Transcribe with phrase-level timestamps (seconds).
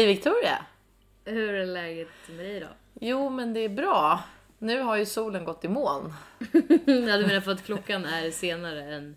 [0.00, 0.66] Hej Victoria!
[1.24, 2.66] Hur är läget med dig då?
[3.00, 4.24] Jo men det är bra.
[4.58, 6.12] Nu har ju solen gått i moln.
[6.86, 9.16] ja, du menar för att klockan är senare än...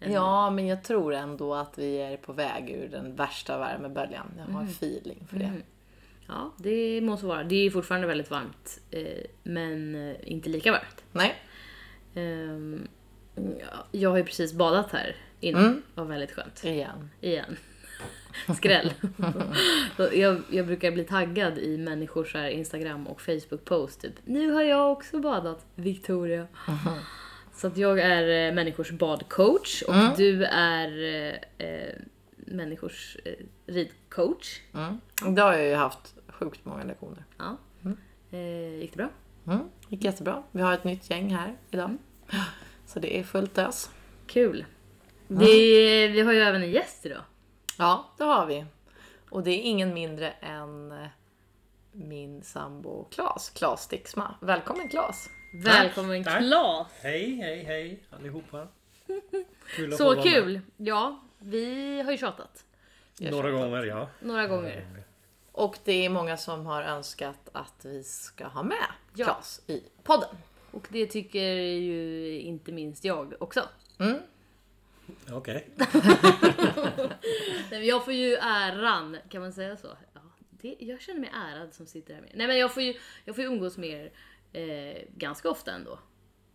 [0.00, 0.12] än...
[0.12, 4.26] Ja men jag tror ändå att vi är på väg ur den värsta värmeböljan.
[4.38, 5.52] Jag har feeling för det.
[6.28, 7.44] Ja, det måste vara.
[7.44, 8.80] Det är fortfarande väldigt varmt.
[8.90, 11.04] Eh, men eh, inte lika varmt.
[11.12, 11.34] Nej?
[12.14, 12.88] Ehm,
[13.34, 15.82] ja, jag har ju precis badat här innan.
[15.94, 16.64] Det var väldigt skönt.
[16.64, 17.10] Igen.
[17.20, 17.56] Igen.
[18.56, 18.92] Skräll.
[20.12, 24.00] Jag, jag brukar bli taggad i människors här Instagram och Facebook-post.
[24.00, 26.46] Typ, nu har jag också badat, Victoria.
[27.54, 31.94] Så att jag är eh, människors badcoach och du är eh, eh,
[32.36, 33.32] människors eh,
[33.66, 34.60] ridcoach.
[34.74, 35.00] Mm.
[35.36, 37.24] Det har jag ju haft sjukt många lektioner.
[37.38, 37.56] Ja.
[38.30, 39.08] Eh, gick det bra?
[39.54, 39.68] Mm.
[39.88, 40.42] gick jättebra.
[40.52, 41.96] Vi har ett nytt gäng här idag.
[42.86, 43.90] Så det är fullt ös.
[44.26, 44.64] Kul.
[45.28, 47.22] Det, vi har ju även en gäst idag.
[47.78, 48.64] Ja, det har vi.
[49.30, 51.08] Och det är ingen mindre än eh,
[51.92, 54.34] min sambo Klas, Klas Stixma.
[54.40, 55.28] Välkommen Klas!
[55.64, 56.38] Välkommen tack.
[56.38, 56.86] Klas!
[57.02, 58.68] Hej, hej, hej allihopa.
[59.76, 60.60] Kul att få Så vara kul!
[60.76, 62.64] Ja, vi har ju tjatat
[63.20, 63.32] med.
[63.32, 64.08] Några gånger, ja.
[64.20, 64.86] några gånger.
[65.52, 69.24] Och det är många som har önskat att vi ska ha med Ja.
[69.24, 70.36] Klas i podden.
[70.70, 73.60] Och det tycker ju inte minst jag också.
[75.32, 75.68] Okej.
[77.70, 79.88] Men jag får ju äran, kan man säga så?
[80.14, 82.94] Ja, det, jag känner mig ärad som sitter här med Nej men jag får ju,
[83.24, 84.10] jag får ju umgås med er
[84.92, 85.98] eh, ganska ofta ändå.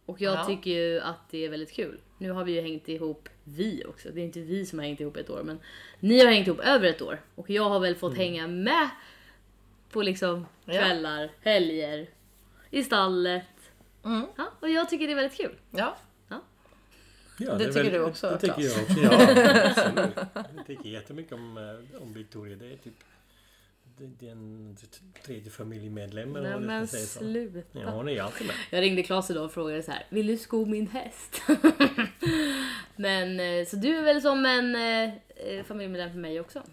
[0.06, 0.46] Och jag Ja.
[0.46, 2.00] tycker ju att det är väldigt kul.
[2.18, 5.00] Nu har vi ju hängt ihop, vi också, det är inte vi som har hängt
[5.00, 5.60] ihop ett år men
[6.00, 7.22] ni har hängt ihop över ett år.
[7.36, 8.90] Och jag har väl fått hänga med
[9.92, 10.74] på liksom Ja.
[10.74, 12.10] kvällar, helger,
[12.70, 13.44] i stallet.
[14.06, 14.26] Mm.
[14.38, 15.56] Ja, och jag tycker det är väldigt kul.
[15.72, 15.98] Ja,
[17.47, 19.63] Ja, Det är tycker du också, Det tycker jag också, ja.
[19.78, 20.16] absolut.
[20.34, 22.56] Jag tycker jättemycket om, eh, om Victoria.
[22.56, 22.94] Det är typ
[23.97, 24.78] det, det är en
[25.25, 27.80] tredje familjemedlem eller Nej vad men sluta.
[27.80, 28.56] Ja, hon är ju alltid med.
[28.69, 31.41] Jag ringde Klas idag och frågade så här, vill du sko min häst?
[32.96, 36.63] Men eh, så du är väl som en eh, eh, familjemedlem för mig också?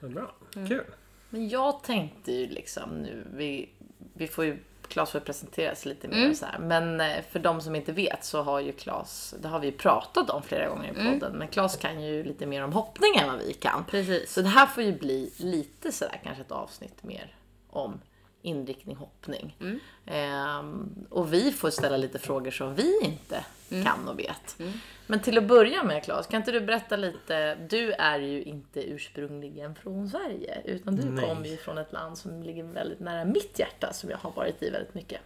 [0.00, 0.34] Men bra.
[0.56, 0.68] Mm.
[0.68, 0.84] Kul.
[1.30, 3.68] men jag tänkte ju liksom nu, vi,
[4.14, 4.58] vi får ju
[4.90, 6.34] Klas får presentera sig lite mer Mm.
[6.34, 6.58] så här.
[6.58, 9.72] Men eh, för de som inte vet så har ju Klas, det har vi ju
[9.72, 11.12] pratat om flera gånger i Mm.
[11.20, 13.84] podden, men Klas kan ju lite mer om hoppning än vad vi kan.
[13.90, 14.32] Precis.
[14.32, 17.34] Så det här får ju bli lite sådär kanske ett avsnitt mer
[17.70, 18.00] om
[18.42, 19.56] inriktning hoppning.
[19.60, 19.78] Mm.
[20.06, 23.84] Ehm, och vi får ställa lite frågor som vi inte Mm.
[23.84, 24.58] kan och vet.
[25.06, 27.54] Men till att börja med Claes, kan inte du berätta lite?
[27.54, 31.28] Du är ju inte ursprungligen från Sverige utan du Nej.
[31.28, 34.62] kommer ju från ett land som ligger väldigt nära mitt hjärta som jag har varit
[34.62, 35.20] i väldigt mycket.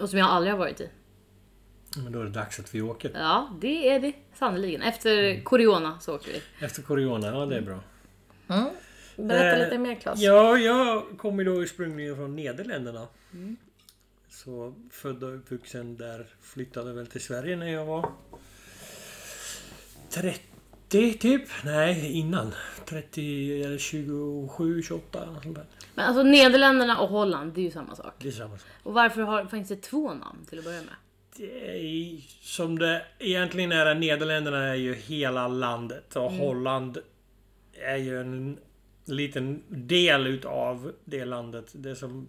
[0.00, 0.88] Och som jag aldrig har varit i.
[1.96, 3.10] Men då är det dags att vi åker.
[3.14, 4.82] Ja, det är det sannerligen.
[4.82, 6.64] Efter Corona så åker vi.
[6.64, 7.80] Efter Corona, ja det är bra.
[9.28, 10.20] Berätta Eh, lite mer Claes.
[10.20, 13.06] Ja, jag kommer då ursprungligen från Nederländerna.
[13.32, 13.56] Mm.
[14.28, 16.26] Så född och uppvuxen där.
[16.42, 18.12] Flyttade väl till Sverige när jag var
[20.10, 21.42] 30 typ.
[21.64, 22.54] Nej, innan.
[22.84, 25.66] 30 eller 27, 28 eller något sånt där.
[25.94, 28.14] Men alltså Nederländerna och Holland, det är ju samma sak.
[28.18, 28.68] Det är samma sak.
[28.82, 30.94] Och varför har, finns det två namn till att börja med?
[31.36, 36.98] Det som det egentligen är, Nederländerna är ju hela landet och Holland
[37.82, 38.58] är ju en
[39.10, 41.66] liten del utav det landet.
[41.72, 42.28] Det som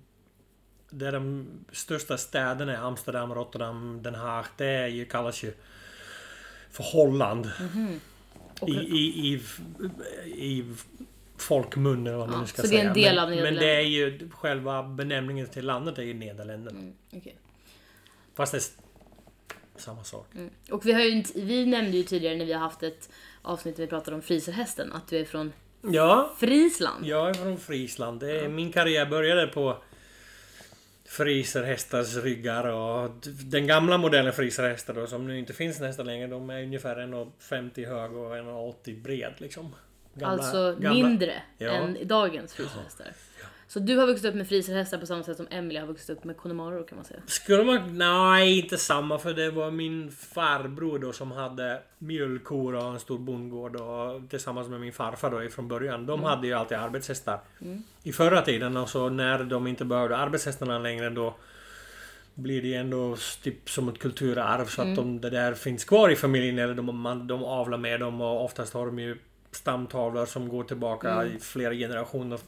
[0.89, 4.45] där de största städerna är Amsterdam, Rotterdam, Den Haag.
[4.57, 5.53] Det ju, kallas ju
[6.71, 7.51] för Holland.
[8.67, 9.41] I, i, i,
[10.25, 10.65] I
[11.37, 12.89] folkmun eller vad man Ja, nu ska så det är säga.
[12.89, 16.79] en del men, av men det är ju själva benämningen till landet är ju Nederländerna.
[16.79, 17.35] Mm, okej.
[18.35, 18.63] Fast det är
[19.81, 20.27] samma sak.
[20.71, 23.09] Och vi, har ju, inte- vi nämnde ju tidigare när vi har haft ett
[23.41, 27.05] avsnitt där vi pratade om friserhästen att du är från Ja, Friesland.
[27.05, 28.19] jag är från Friesland.
[28.19, 29.77] Det är, Min karriär började på
[31.05, 33.11] friserhästars ryggar och
[33.45, 36.27] den gamla modellen friserhästar då som nu inte finns nästan längre.
[36.27, 39.75] De är ungefär 1,50 hög och 1,80 bred liksom.
[40.13, 41.69] Gamla- alltså gamla- mindre Ja.
[41.71, 43.07] än dagens friserhästar.
[43.71, 46.23] Så du har vuxit upp med friserhästar på samma sätt som Emily har vuxit upp
[46.23, 47.19] med Connemara kan man säga.
[47.25, 47.97] Skulle man...
[47.97, 53.19] Nej, inte samma för det var min farbror då som hade mjölkkor och en stor
[53.19, 56.05] bondgård och tillsammans med min farfar då ifrån början.
[56.05, 57.39] De hade ju alltid arbetshästar.
[58.03, 61.35] I förra tiden och så när de inte behövde arbetshästarna längre då
[62.33, 66.15] blir det ändå typ som ett kulturarv så att de, det där finns kvar i
[66.15, 69.17] familjen eller de, man, de avlar med dem och oftast har de ju
[69.51, 72.39] stamtavlor som går tillbaka i flera generationer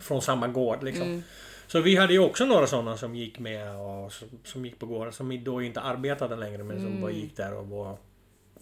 [0.00, 1.22] från samma gård liksom.
[1.66, 4.86] Så vi hade ju också några sådana som gick med och som, som gick på
[4.86, 7.98] gården som då inte arbetade längre men som bara gick där och var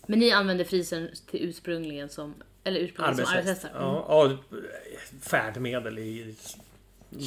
[0.07, 2.35] Men ni använde frisen till ursprungligen som,
[2.65, 3.69] eller ursprungligen som arbetshästar?
[3.69, 3.83] Mm.
[3.83, 4.37] Ja,
[5.21, 6.37] färdmedel i...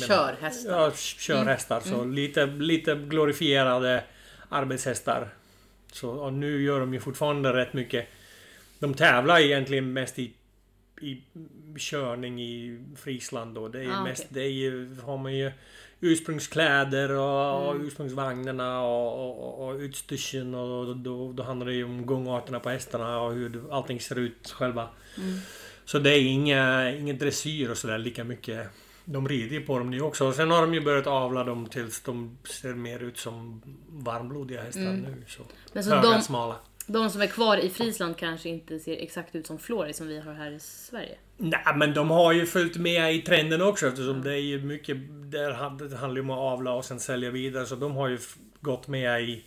[0.08, 0.72] Körhästar.
[0.72, 1.80] Ja, körhästar.
[1.80, 4.04] Så lite, lite glorifierade
[4.50, 5.30] arbetshästar.
[5.92, 8.08] Så, nu gör de ju fortfarande rätt mycket.
[8.80, 10.34] De tävlar egentligen mest i,
[11.02, 11.24] i
[11.78, 13.68] körning i Friesland då.
[13.68, 15.52] Det är ju Ah, mest, det är ju, har man ju
[16.00, 22.06] ursprungskläder och, och ursprungsvagnarna och, och, och, utstyrseln och då, då, handlar det ju om
[22.06, 24.90] gångarterna på hästarna och hur allting ser ut själva.
[25.86, 28.68] Så det är inga, ingen dressyr och sådär lika mycket.
[29.06, 30.28] De rider ju på dem nu också.
[30.28, 34.64] Och sen har de ju börjat avla dem tills de ser mer ut som varmblodiga
[34.64, 35.24] hästar nu.
[35.28, 35.42] Så.
[35.74, 36.56] Men så Höga, de- smala.
[36.88, 40.20] De som är kvar i Friesland kanske inte ser exakt ut som Flori som vi
[40.20, 41.16] har här i Sverige.
[41.38, 44.98] Nej men de har ju följt med i trenden också eftersom det är ju mycket...
[45.32, 48.18] Det handlar ju om att avla och sen sälja vidare så de har ju
[48.62, 49.44] gått med i...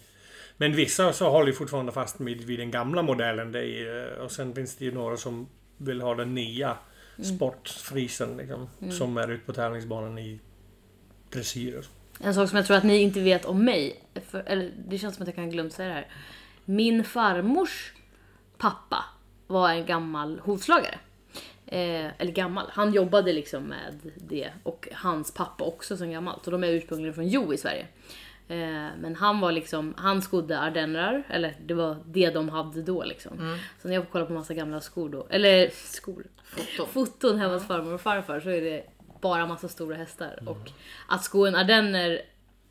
[0.56, 3.52] Men vissa så håller ju fortfarande fast vid, vid den gamla modellen.
[3.52, 6.76] Det är, och sen finns det ju några som vill ha den nya
[7.22, 8.68] sportfrisen liksom.
[8.90, 10.40] Som är ute på tävlingsbanan i
[11.30, 11.84] dressyr.
[12.20, 15.14] En sak som jag tror att ni inte vet om mig, för, eller det känns
[15.14, 16.08] som att jag kan glömt säga det här.
[16.70, 17.92] Min farmors
[18.58, 19.04] pappa
[19.46, 20.98] var en gammal hovslagare.
[21.66, 26.46] Eh, eller gammal, han jobbade liksom med det och hans pappa också som gammalt.
[26.46, 27.86] Och de är ursprungligen från Jo i Sverige.
[28.48, 33.04] Eh, men han var liksom, han skodde ardennrar, eller det var det de hade då
[33.04, 33.58] liksom.
[33.82, 36.86] Så när jag kollar på massa gamla skor då, eller skor, Foton.
[36.86, 38.86] foton hemma hos farmor och farfar så är det
[39.20, 40.42] bara massa stora hästar.
[40.46, 40.70] Och
[41.08, 42.22] att sko en ardenner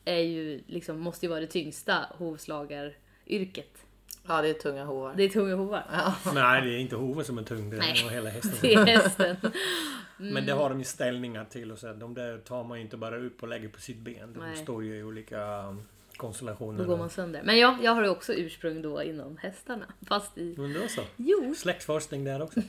[0.06, 3.86] är ju liksom, måste ju vara det tyngsta hovslagaryrket.
[4.28, 5.14] Ja, det är tunga hovar.
[5.18, 5.84] Det är tunga hovar.
[6.34, 7.70] Nej det är inte hoven som är tung.
[7.70, 8.10] Det är Nej.
[8.12, 8.54] hela hästen.
[8.62, 9.36] Det är hästen.
[10.18, 11.94] Men det har de ju ställningar till och så.
[11.94, 14.34] De där tar man ju inte bara upp och lägger på sitt ben.
[14.34, 14.56] De Nej.
[14.58, 15.84] står ju i olika um,
[16.18, 16.84] konstellationer.
[16.84, 17.42] Då går man sönder.
[17.44, 19.86] Men ja, jag har ju också ursprung då inom hästarna.
[20.08, 20.56] Fast i...
[20.58, 21.02] Men då så.
[21.16, 21.56] Jo.
[21.58, 22.60] Släktforskning där också.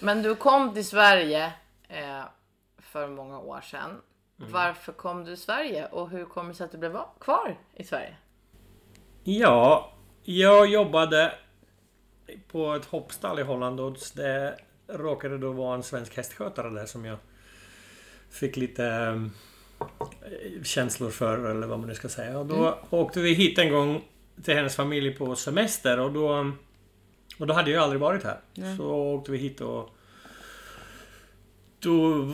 [0.00, 1.52] Men du kom till Sverige
[1.88, 2.22] eh,
[2.78, 3.90] för många år sedan.
[4.38, 4.52] Mm.
[4.52, 7.58] Varför kom du till Sverige och hur kommer det sig att du blev va- kvar
[7.74, 8.16] i Sverige?
[9.24, 9.92] Ja,
[10.30, 11.32] jag jobbade
[12.48, 14.58] på ett hoppstall i Holland och det
[14.88, 17.18] råkade då vara en svensk hästskötare där som jag
[18.30, 19.32] fick lite um,
[20.64, 22.38] känslor för eller vad man nu ska säga.
[22.38, 24.04] Och då åkte vi hit en gång
[24.44, 26.52] till hennes familj på semester och då
[27.38, 28.38] och då hade jag aldrig varit här.
[28.76, 29.94] Så åkte vi hit och
[31.78, 32.28] då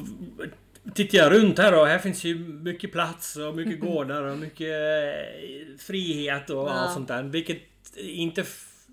[0.94, 4.72] tittade jag runt här och här finns ju mycket plats och mycket gårdar och mycket
[4.72, 6.70] eh, frihet och Ja.
[6.70, 7.22] allt sånt där.
[7.22, 7.58] Vilket
[7.96, 8.44] inte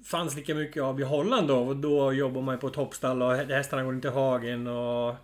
[0.06, 1.58] fanns lika mycket av i Holland då.
[1.58, 5.16] Och då jobbar man ju på ett hoppstall och hästarna går inte i hagen och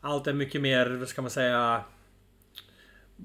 [0.00, 1.84] allt är mycket mer, vad ska man säga,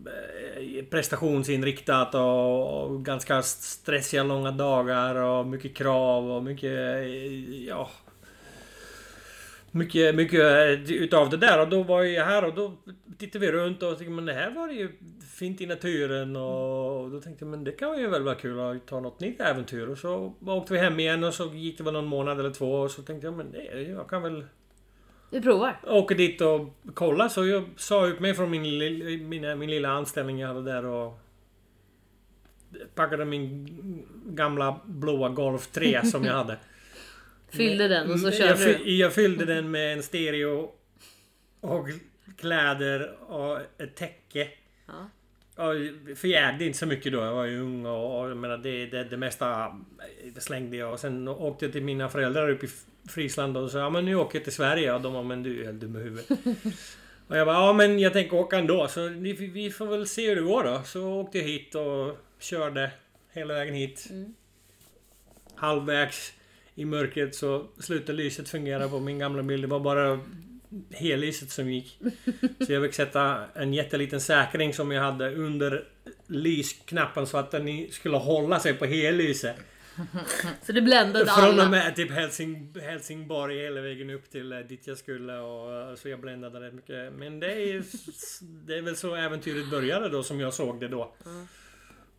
[0.06, 7.89] eh, prestationsinriktat och, och ganska stressiga långa dagar och mycket krav och mycket, eh, ja...
[9.71, 12.74] Mycket, mycket eh, utav det där och då var jag här och då
[13.18, 14.89] tittade vi runt och tänkte men det här var det ju
[15.39, 18.88] fint i naturen och då tänkte jag men det kan ju väl vara kul att
[18.88, 21.94] ta något nytt äventyr och så åkte vi hem igen och så gick det väl
[21.94, 24.45] någon månad eller två och så tänkte jag men det, jag kan väl
[25.30, 25.80] Vi provar.
[25.88, 30.39] åka dit och kolla så jag sa upp mig från min, mina, min lilla anställning
[30.39, 31.20] jag hade där och
[32.96, 33.67] packade min
[34.25, 36.58] gamla blåa Golf 3 som jag hade.
[37.51, 38.91] Fyllde den och så Mm, körde jag, du.
[38.96, 40.72] jag fyllde den med en stereo
[41.62, 41.88] och
[42.38, 44.48] kläder och ett täcke.
[44.88, 45.10] Ja.
[45.56, 45.74] Och
[46.18, 47.20] för jag ägde inte så mycket då.
[47.20, 49.77] Jag var ju ung och, och jag menar, det, det, det mesta
[50.34, 50.94] det slängde jag.
[50.94, 52.70] Och sen åkte jag till mina föräldrar uppe i
[53.10, 54.94] Friesland och sa ja men nu åker jag till Sverige.
[54.94, 56.29] Och de var men du är helt dum i huvudet.
[57.27, 58.88] och jag bara ja men jag tänker åka ändå.
[58.88, 60.82] Så vi, vi får väl se hur det går då.
[60.86, 62.91] Så åkte jag hit och körde
[63.34, 64.08] hela vägen hit.
[64.10, 64.34] Mm.
[65.56, 66.34] Halvvägs
[66.79, 69.62] i mörkret så slutade lyset fungera på min gamla bil.
[69.62, 70.19] Det var bara
[70.91, 72.00] hellyset som gick.
[72.65, 75.83] Så jag fick sätta en jätteliten säkring som jag hade under
[76.27, 79.55] lysknappen så att den skulle hålla sig på hellyset.
[80.62, 81.69] Så det bländade Från och alla.
[81.69, 86.09] med typ Helsing, Helsingborg hela vägen upp till eh, dit jag skulle och eh, så
[86.09, 87.13] jag bländade rätt mycket.
[87.13, 87.83] Men det är
[88.67, 91.15] Det är väl så äventyret började då som jag såg det då.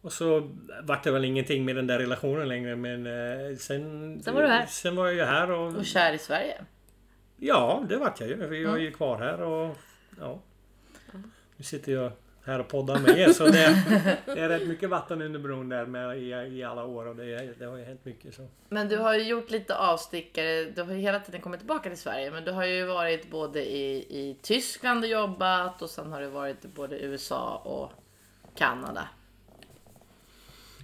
[0.02, 0.50] Och så
[0.83, 4.23] vart det väl ingenting med den där relationen längre men eh, sen...
[4.23, 4.66] Sen var du här.
[4.66, 5.76] Sen var jag ju här och...
[5.76, 6.64] Och kär i Sverige.
[7.37, 8.62] Ja, det vart jag ju.
[8.62, 9.76] Jag är ju kvar här och...
[10.21, 10.40] Ja.
[11.57, 12.12] Nu sitter jag
[12.45, 13.85] här och poddar med er så det,
[14.26, 17.59] det är rätt mycket vatten under bron där med, i, i alla år och det,
[17.59, 18.49] det har ju hänt mycket så.
[18.69, 20.64] Men du har ju gjort lite avstickare.
[20.64, 22.30] Du har ju hela tiden kommit tillbaka till Sverige.
[22.30, 26.26] Men du har ju varit både i, i Tyskland och jobbat och sen har du
[26.26, 27.92] varit i både USA och
[28.54, 29.09] Kanada.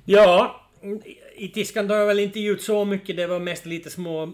[0.06, 0.60] Ja,
[1.34, 3.16] i Tyskland har jag väl inte gjort så mycket.
[3.16, 4.32] Det var mest lite små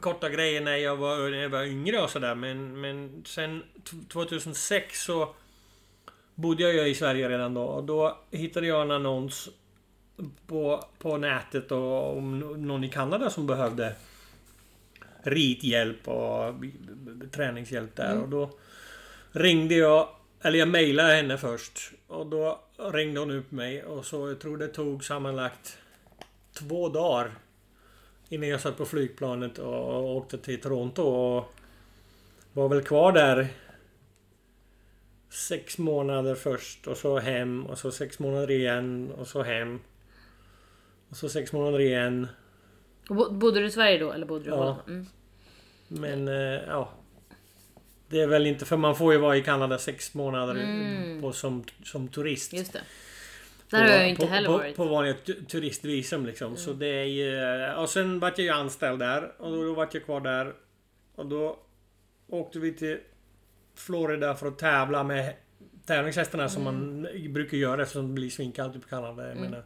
[0.00, 2.34] korta grejer när jag var, när jag var yngre och sådär.
[2.34, 5.34] Men, men sen t- 2006 så
[6.34, 7.62] bodde jag ju i Sverige redan då.
[7.62, 9.48] Och då hittade jag en annons
[10.46, 13.94] på, på nätet och, om någon i Kanada som behövde
[15.22, 16.54] rithjälp och
[17.32, 18.18] träningshjälp där.
[18.22, 18.50] Och då
[19.32, 20.08] ringde jag,
[20.42, 21.92] eller jag mejlade henne först.
[22.06, 25.78] Och då ringde hon upp mig och så jag tror det tog sammanlagt
[26.52, 27.30] två dagar
[28.28, 31.54] innan jag satt på flygplanet och, åkte till Toronto och
[32.52, 33.48] var väl kvar där
[35.30, 39.80] sex månader först och så hem och så sex månader igen och så hem.
[41.08, 42.28] Och så sex månader igen.
[43.08, 44.56] Och Bodde du i Sverige då eller bodde du i Ja.
[44.56, 44.80] Holland?
[44.86, 45.06] Mm.
[45.88, 46.92] Men eh, ja.
[48.08, 51.20] Det är väl inte, för man får ju vara i Kanada sex månader Mm.
[51.22, 52.52] på, som, som turist.
[52.52, 52.80] Just det.
[53.70, 54.76] Där har jag inte på, heller på, varit.
[54.76, 56.56] På vanliga tu- turistvisum liksom.
[56.56, 57.40] Så det är ju...
[57.74, 59.32] Och sen vart jag ju anställd där.
[59.38, 60.54] Och då, då vart jag kvar där.
[61.14, 61.58] Och då
[62.28, 62.98] åkte vi till
[63.74, 65.34] Florida för att tävla med
[65.86, 69.28] tävlingshästarna som man brukar göra eftersom det blir svinkallt i Kanada.
[69.28, 69.64] Jag menar,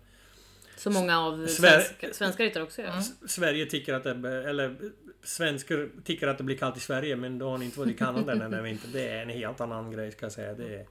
[0.77, 2.99] Så många av Sver- svenska, svenska ryttare också gör.
[2.99, 4.29] S- Sverige tycker att det...
[4.49, 4.77] Eller
[5.23, 7.99] svenskar tycker att det blir kallt i Sverige men då har ni inte varit i
[7.99, 8.91] Kanada den här vintern.
[8.93, 10.55] Det är en helt annan grej ska jag säga.
[10.55, 10.87] Det är,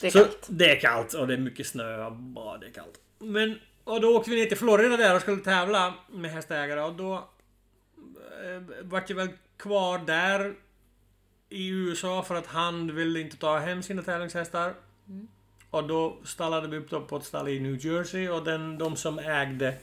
[0.00, 0.46] Det är så kallt.
[0.48, 2.10] det är kallt och det är mycket snö.
[2.10, 3.00] Bara det är kallt.
[3.18, 3.58] Men...
[3.84, 7.14] Och då åkte vi ner till Florida där och skulle tävla med hästägare och då...
[8.44, 10.54] Eh, vart jag väl kvar där
[11.48, 14.74] i USA för att han ville inte ta hem sina tävlingshästar.
[15.70, 18.96] Och då stallade vi upp dem på ett stall i New Jersey och den, de
[18.96, 19.74] som ägde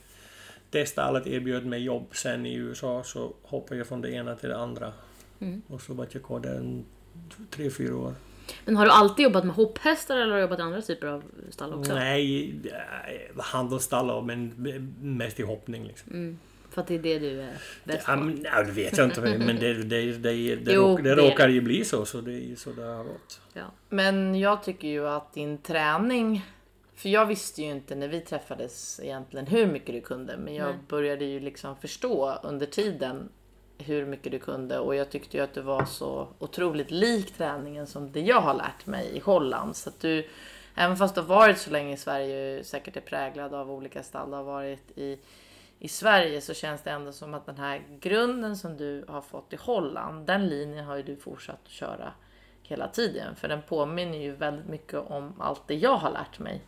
[0.74, 4.50] det stallet erbjöd mig jobb sen i USA så hoppade jag från det ena till
[4.50, 4.94] det andra.
[5.40, 5.62] Mm.
[5.68, 6.86] Och så var jag kvar där en
[7.50, 8.14] tre, fyra år.
[8.66, 11.24] Men har du alltid jobbat med hopphästar eller har du jobbat i andra typer av
[11.50, 11.94] stall också?
[11.94, 14.54] Nej, eh, handelsstall och men
[15.02, 16.14] mest i hoppning liksom.
[16.14, 16.40] Mm.
[16.70, 17.54] För att det är det du är
[17.84, 18.32] bäst på?
[18.44, 21.16] ja, det vet jag inte men det, det, det, det, Jo, råk, det det är
[21.30, 22.06] råkar ju bli så.
[22.06, 23.42] Så det är ju så det har gått.
[23.54, 23.72] Ja.
[23.90, 26.46] Men jag tycker ju att din träning...
[26.96, 30.38] För jag visste ju inte när vi träffades egentligen hur mycket du kunde.
[30.38, 30.78] Men jag Nej.
[30.88, 33.30] började ju liksom förstå under tiden
[33.78, 34.80] hur mycket du kunde.
[34.80, 38.54] Och jag tyckte ju att du var så otroligt lik träningen som det jag har
[38.54, 39.76] lärt mig i Holland.
[39.76, 40.28] Så att du,
[40.76, 44.04] även fast du har varit så länge i Sverige och säkert är präglad av olika
[44.04, 45.20] stall du har varit i,
[45.80, 49.54] i Sverige så känns det ändå som att den här grunden som du har fått
[49.54, 52.14] i Holland, den linjen har ju du fortsatt att köra
[52.64, 53.36] hela tiden.
[53.36, 56.62] För den påminner ju väldigt mycket om allt det jag har lärt mig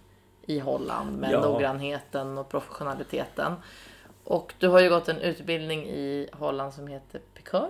[0.45, 1.41] i Holland med Ja.
[1.41, 3.53] noggrannheten och professionaliteten.
[4.23, 7.69] Och du har ju gått en utbildning i Holland som heter Pikör.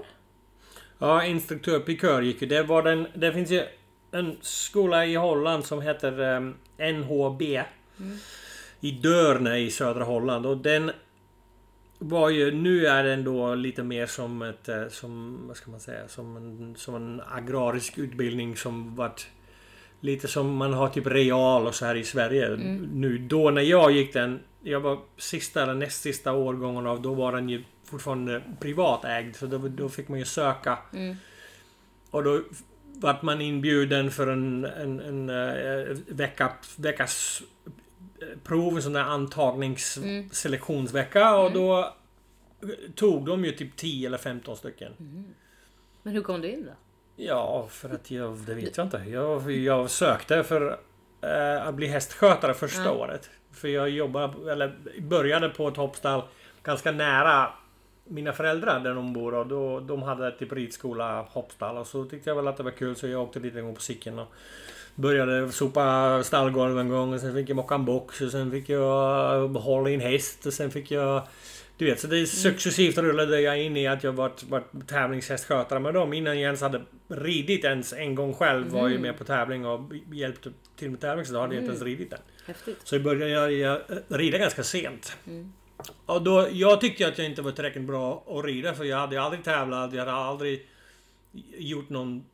[0.97, 2.47] Ja, instruktör pikör gick ju.
[2.47, 3.07] Det var den...
[3.13, 3.63] Det finns ju
[4.11, 7.41] en skola i Holland som heter um, NHB.
[8.79, 10.45] I Dörne i södra Holland.
[10.45, 10.91] Och den
[11.99, 12.51] var ju...
[12.51, 14.69] Nu är den då lite mer som ett...
[14.69, 15.43] eh, Som...
[15.47, 16.07] Vad ska man säga?
[16.07, 19.27] Som en, som en agrarisk utbildning som vart...
[20.01, 22.49] Lite som man har typ real och så här i Sverige
[22.93, 23.17] nu.
[23.17, 24.39] Då när jag gick den...
[24.63, 27.01] Jag var sista eller näst sista årgången av...
[27.01, 29.35] Då var den ju fortfarande privatägd.
[29.35, 30.77] Så då, då fick man ju söka.
[30.93, 31.15] Mm.
[32.11, 32.41] Och då
[32.99, 37.43] vart man inbjuden för en, en, en, eh, vecka, veckas
[38.21, 41.35] eh, prov, en sån där antagningsselektionsvecka.
[41.35, 41.95] Och då
[42.95, 44.91] tog de ju typ 10 eller 15 stycken.
[46.03, 46.71] Men hur kom du in då?
[47.15, 48.37] Ja, för att jag...
[48.37, 48.97] Det vet jag inte.
[49.07, 50.77] Jag, jag sökte för
[51.21, 52.91] eh, att bli hästskötare första Ja.
[52.91, 53.29] året.
[53.51, 56.21] För jag jobbade, eller började på ett hoppstall
[56.63, 57.49] ganska nära
[58.07, 62.29] mina föräldrar där de bor och då, de hade typ ridskola, hoppstall och så tyckte
[62.29, 64.27] jag väl att det var kul så jag åkte dit en gång på cykeln och
[64.95, 68.69] började sopa stallgolv en gång och sen fick jag mocka en box och sen fick
[68.69, 71.21] jag hålla i en häst och sen fick jag
[71.77, 75.93] du vet, så det successivt rullade jag in i att jag varit, varit tävlingshästskötare med
[75.93, 76.13] dem.
[76.13, 79.91] Innan jag ens hade ridit ens en gång själv var jag med på tävling och
[80.13, 82.19] hjälpte till med tävling så då hade jag inte ens ridit den.
[82.45, 82.77] Häftigt.
[82.83, 85.17] Så jag började jag, jag rida ganska sent.
[86.05, 89.21] Och då, jag tyckte att jag inte var tillräckligt bra att rida för jag hade
[89.21, 90.67] aldrig tävlat, jag hade aldrig
[91.57, 92.25] gjort någon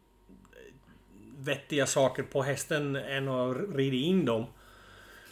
[1.38, 4.46] vettiga saker på hästen än att rida in dem.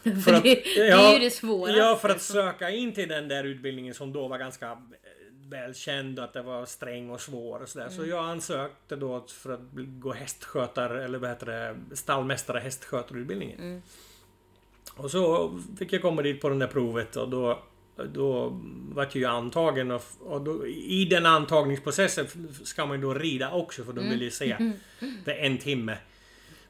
[0.03, 1.77] För att- det, det är ju det svåraste.
[1.79, 4.77] Ja, för att söka in till den där utbildningen som då var ganska eh,
[5.49, 7.89] välkänd, att det var sträng och svår och sådär.
[7.89, 13.81] Så jag ansökte då för att gå hästskötare, eller vad heter det, stallmästare hästskötarutbildningen.
[14.95, 17.59] Och så fick jag komma dit på det där provet och då
[18.13, 18.59] då
[18.93, 22.27] vart jag antagen och, och då, i den antagningsprocessen
[22.63, 24.57] ska man ju då rida också för de vill ju se
[25.25, 25.97] det är en timme.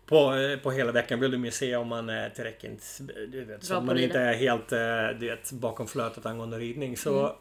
[0.10, 3.00] På, eh, på hela veckan vill de ju se om man är tillräckligt...
[3.32, 6.98] Du vet, så på man inte är helt eh, du vet, bakom flötet angående ridning.
[6.98, 7.36] Så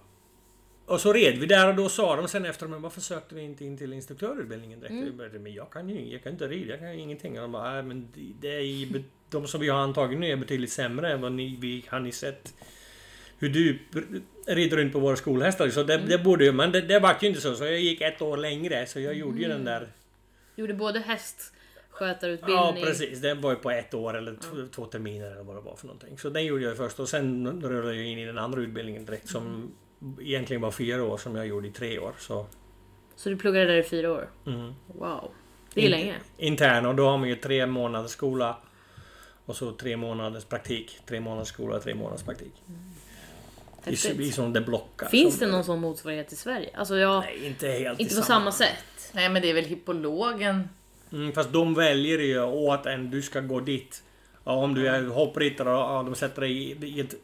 [0.86, 3.42] och så red vi där och då sa de sen efter men varför sökte vi
[3.42, 4.92] inte in till instruktörutbildningen direkt?
[4.92, 5.06] Mm.
[5.06, 7.32] Jag bara, Men jag kan ju jag kan inte rida, jag kan ju ingenting.
[7.36, 8.08] Och de bara, "Nej, men
[8.40, 11.84] det- är de som vi har antagit nu är betydligt sämre än vad ni, vi,
[11.88, 12.54] har ni sett
[13.38, 13.78] hur du
[14.46, 15.68] rider runt på våra skolhästar.
[15.68, 16.08] Så det, Mm.
[16.08, 17.54] det borde ju, men det, det var ju inte så.
[17.54, 18.86] Så jag gick ett år längre.
[18.86, 19.88] Så jag gjorde ju den där
[20.56, 20.98] Gjorde både
[22.04, 22.82] hästskötarutbildning.
[22.82, 25.60] Ja precis, den var ju på ett år eller två, två terminer eller vad det
[25.60, 26.18] var för någonting.
[26.18, 29.28] Så den gjorde jag först och sen rullade jag in i den andra utbildningen direkt
[29.28, 29.72] som
[30.20, 32.12] egentligen var fyra år som jag gjorde i tre år.
[32.18, 32.46] Så,
[33.16, 34.28] Så du pluggade där i fyra år?
[34.46, 34.72] mm.
[34.86, 35.30] Wow.
[35.74, 36.14] Det är In- länge.
[36.38, 38.56] Intern och då har man ju tre månaders skola
[39.44, 40.98] och så tre månaders praktik.
[41.06, 42.52] Tre månaders skola, tre månaders praktik.
[43.86, 44.20] I, Häftigt.
[44.20, 45.06] I som det blockar.
[45.08, 46.70] Finns som, det någon sån motsvarighet i Sverige?
[46.76, 47.20] Alltså jag...
[47.20, 49.10] Nej, inte helt Inte i på samma sätt.
[49.12, 50.68] Nej men det är väl hippologen.
[51.12, 54.02] Mm, fast de väljer ju åt en, du ska gå dit.
[54.44, 57.14] Ja, om du är hoppryttare och ja, de sätter dig i, i ett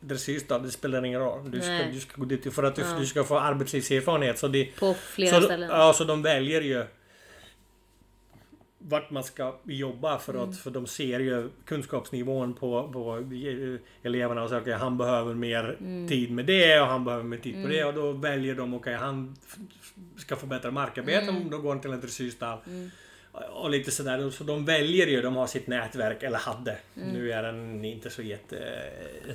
[0.00, 1.50] dressyrstall, det spelar ingen roll.
[1.50, 4.38] Du ska, du ska gå dit för att du, du ska få arbetslivserfarenhet.
[4.38, 5.70] Så, det, På flera så, ställen.
[5.70, 6.84] Ja, så de väljer ju
[8.78, 10.50] vart man ska jobba för Mm.
[10.50, 15.34] att för de ser ju kunskapsnivån på, på eh, eleverna och säger okej han behöver
[15.34, 16.08] mer Mm.
[16.08, 18.94] tid med det och han behöver mer tid på det och då väljer de okej
[18.94, 21.50] han f- f- ska få bättre markarbete Mm.
[21.50, 22.58] då går han till ett dressyrstall.
[23.52, 24.30] Och lite sådär.
[24.30, 26.76] Så de väljer ju, de har sitt nätverk, eller hade.
[26.96, 27.08] Mm.
[27.08, 28.56] Nu är den inte så jätte
[29.28, 29.34] eh,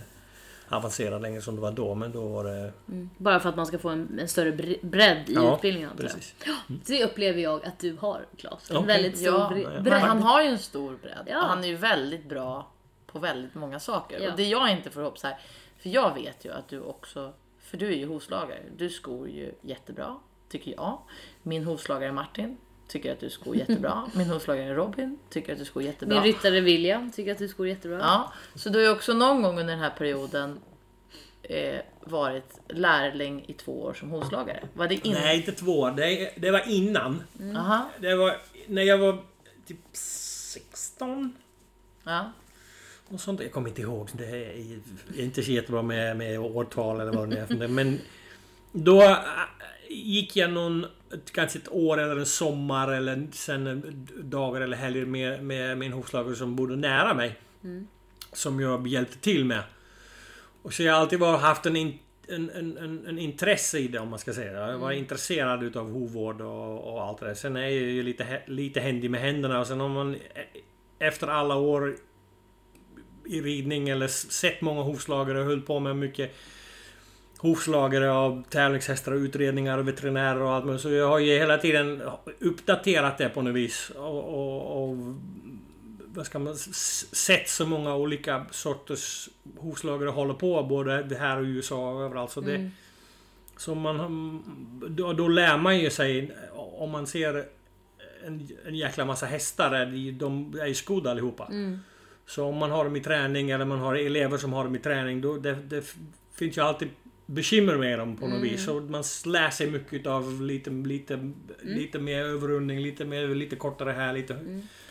[0.70, 2.74] avancerad längre som det var då, men då var det...
[2.88, 3.10] Mm.
[3.18, 6.04] Bara för att man ska få en, en större bre- bredd i Ja, utbildningen antar
[6.04, 6.14] jag.
[6.14, 6.36] Precis.
[6.68, 8.72] Det upplever jag att du har, Claes.
[8.72, 8.88] En Okej.
[8.88, 9.50] väldigt stor Ja.
[9.74, 10.02] Men bredd.
[10.02, 11.24] han har ju en stor bredd.
[11.28, 11.38] Ja.
[11.40, 12.72] Han är ju väldigt bra
[13.08, 14.20] på väldigt många saker.
[14.20, 14.32] Ja.
[14.32, 15.38] Och det jag inte får ihop så här.
[15.80, 18.60] För jag vet ju att du också, för du är ju hovslagare.
[18.78, 20.16] Du skor ju jättebra,
[20.50, 20.98] tycker jag.
[21.44, 24.10] Min hovslagare Martin tycker att du skor jättebra.
[24.16, 26.16] Min hovslagare Robin tycker att du skor jättebra.
[26.16, 27.98] Min ryttare William tycker att du skor jättebra.
[28.00, 30.60] Ja, så du har ju också någon gång under den här perioden
[31.44, 34.68] eh, varit lärling i två år som hovslagare.
[34.74, 35.22] Var det innan?
[35.22, 35.90] Nej, inte två.
[35.90, 37.24] Det, det var innan.
[37.56, 39.24] Aha, Det var när jag var
[39.68, 41.36] typ 16.
[42.04, 42.32] ja.
[43.08, 43.42] Och sånt.
[43.42, 44.10] Jag kommer inte ihåg.
[44.14, 44.26] Det
[45.16, 47.68] är inte så jättebra med, med årtal eller vad det är.
[47.68, 48.00] Men
[48.72, 49.18] då äh,
[49.90, 50.86] gick jag någon,
[51.32, 56.36] kanske ett år eller en sommar eller sen dagar eller helger med, med min hovslagare
[56.36, 57.40] som bodde nära mig.
[58.34, 59.64] Som jag hjälpte till med.
[60.62, 63.88] Och så jag har alltid var, haft en, in, en, en, en, en intresse i
[63.88, 64.72] det om man ska säga.
[64.72, 67.34] Jag var intresserad utav hovvård och, och allt det där.
[67.34, 70.20] Sen är jag ju lite, lite händig med händerna och sen om man eh,
[71.00, 71.96] efter alla år
[73.26, 76.36] i ridning eller sett många hovslagare och höll på med mycket
[77.44, 80.82] hovslagare av tävlingshästar och utredningar och veterinärer och allt möjligt.
[80.82, 82.02] Så jag har ju hela tiden
[82.40, 83.92] uppdaterat det på något vis.
[83.96, 84.98] Och, och, och
[86.06, 91.46] vad ska man sett så många olika sorters hovslagare håller på både det här och
[91.46, 92.32] i USA och överallt.
[92.32, 92.72] Så, det, Mm.
[93.58, 94.44] så man,
[94.90, 97.46] då, då lär man ju sig om man ser
[98.26, 99.86] en, en jäkla massa hästar.
[100.12, 101.46] De är ju skodda allihopa.
[101.46, 101.80] Mm.
[102.26, 104.80] Så om man har dem i träning eller man har elever som har dem i
[104.80, 105.96] träning då det, det
[106.34, 106.90] finns ju alltid
[107.34, 108.50] bekymmer med dem på något Mm.
[108.50, 108.66] vis.
[108.66, 113.92] Så man lär sig mycket av lite, lite, lite mer överrundning, lite, mer, lite kortare
[113.92, 114.34] här, lite...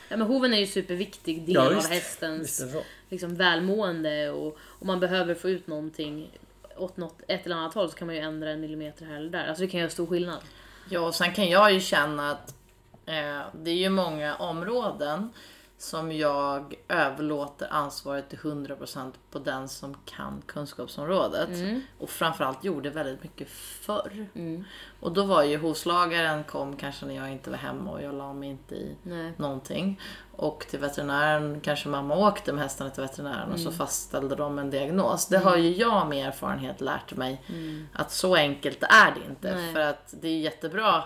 [0.08, 2.62] Ja, men hoven är ju superviktig del Ja, av hästens
[3.08, 6.30] liksom, välmående och om man behöver få ut någonting
[6.76, 9.30] åt något, ett eller annat håll så kan man ju ändra en millimeter här eller
[9.30, 9.46] där.
[9.46, 10.38] Alltså det kan göra stor skillnad.
[10.90, 12.54] Ja, och sen kan jag ju känna att
[13.06, 15.28] eh, det är ju många områden
[15.82, 21.48] som jag överlåter ansvaret till 100% på den som kan kunskapsområdet.
[21.98, 23.48] Och framförallt gjorde väldigt mycket
[23.80, 24.26] förr.
[24.34, 24.64] Mm.
[25.00, 28.32] Och då var ju hovslagaren kom kanske när jag inte var hemma och jag la
[28.32, 29.32] mig inte i Nej.
[29.36, 30.00] någonting.
[30.36, 33.64] Och till veterinären kanske mamma åkte med hästarna till veterinären och Mm.
[33.64, 35.26] så fastställde de en diagnos.
[35.26, 37.42] Det har ju jag med erfarenhet lärt mig
[37.92, 39.48] att så enkelt är det inte.
[39.48, 39.62] Mm.
[39.64, 39.74] Nej.
[39.74, 41.04] För att det är jättebra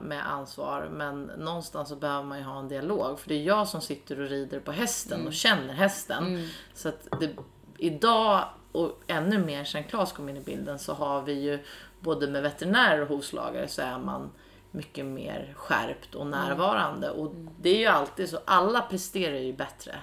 [0.00, 3.20] med ansvar men någonstans så behöver man ju ha en dialog.
[3.20, 5.26] För det är jag som sitter och rider på hästen Mm.
[5.26, 6.48] och känner hästen.
[6.74, 7.30] Så att det,
[7.78, 11.58] idag och ännu mer sen Claes kom in i bilden så har vi ju
[12.00, 14.30] både med veterinärer och hovslagare så är man
[14.70, 17.10] mycket mer skärpt och närvarande.
[17.10, 19.94] Och det är ju alltid så, alla presterar ju bättre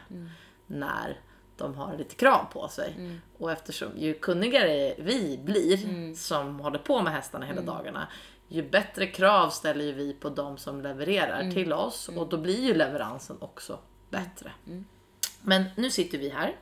[0.68, 1.20] när
[1.58, 3.20] de har lite krav på sig.
[3.38, 8.08] Och eftersom ju kunnigare vi blir som håller på med hästarna hela dagarna
[8.50, 12.62] ju bättre krav ställer ju vi på de som levererar till oss och då blir
[12.62, 14.52] ju leveransen också bättre.
[15.42, 16.56] Men nu sitter vi här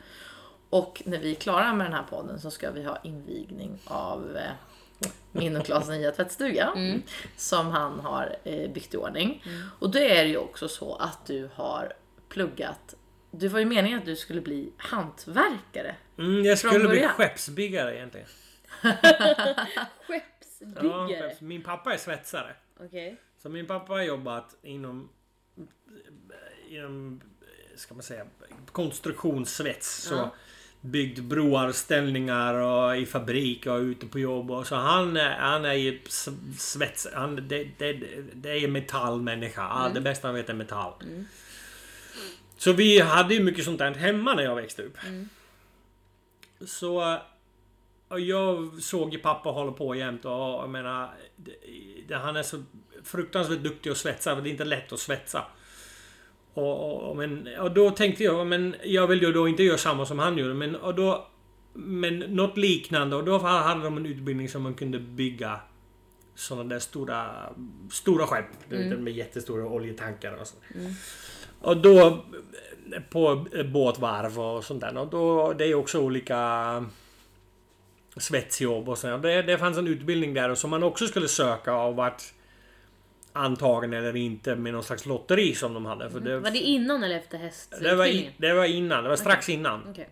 [0.69, 4.37] och när vi är klara med den här podden så ska vi ha invigning av
[4.37, 6.73] eh, min och Klas nya tvättstuga
[7.37, 9.43] som han har eh, byggt i ordning.
[9.79, 11.93] Och då är det ju också så att du har
[12.29, 12.95] pluggat
[13.31, 15.95] det var ju meningen att du skulle bli hantverkare.
[16.17, 18.27] Mm, jag skulle bli skeppsbyggare egentligen.
[20.59, 21.29] Skeppsbyggare?
[21.29, 22.55] Ja, min pappa är svetsare.
[22.79, 23.17] Okej.
[23.41, 25.09] Så min pappa har jobbat inom,
[26.69, 27.21] inom
[27.75, 28.25] ska man säga,
[28.71, 30.03] konstruktionssvets.
[30.03, 30.35] Så Ja.
[30.81, 34.51] byggt broar, ställningar och i fabrik och ute på jobb.
[34.51, 35.99] Och så han, är- han är ju
[36.57, 37.07] svets...
[37.13, 37.93] Han, det, det,
[38.33, 39.61] det är metallmänniska.
[39.61, 40.93] Ja, Det bästa han vet är metall.
[42.57, 44.97] Så vi hade ju mycket sånt där hemma när jag växte upp.
[46.65, 47.17] Så...
[48.09, 51.09] Jag såg ju pappa hålla på jämt och jag menar...
[51.35, 51.51] Det,
[52.07, 52.63] det, han är så
[53.03, 54.35] fruktansvärt duktig att svetsa.
[54.35, 55.45] Det är inte lätt att svetsa.
[56.53, 60.05] Och, och, men, och då tänkte jag, men jag vill ju då inte göra samma
[60.05, 60.53] som han gjorde.
[60.53, 61.27] Men, och då,
[61.73, 63.15] men något liknande.
[63.15, 65.59] Och då hade de en utbildning som man kunde bygga
[66.35, 67.49] sådana där stora,
[67.91, 68.45] stora skepp.
[68.69, 70.63] Vet, Med jättestora oljetankar och sånt.
[71.61, 72.25] Och då
[73.09, 74.97] på båtvarv och sånt där.
[74.97, 76.85] Och då, det är också olika
[78.19, 79.17] svetsjobb och så.
[79.17, 82.23] Det, det fanns en utbildning där som man också skulle söka och vart
[83.33, 86.09] antagen eller inte med någon slags lotteri som de hade.
[86.09, 87.43] För det, Var det innan eller efter det,
[87.95, 88.33] var, i, hästutbildningen?
[88.37, 89.83] det var innan, det var strax innan.
[89.89, 90.09] Okej.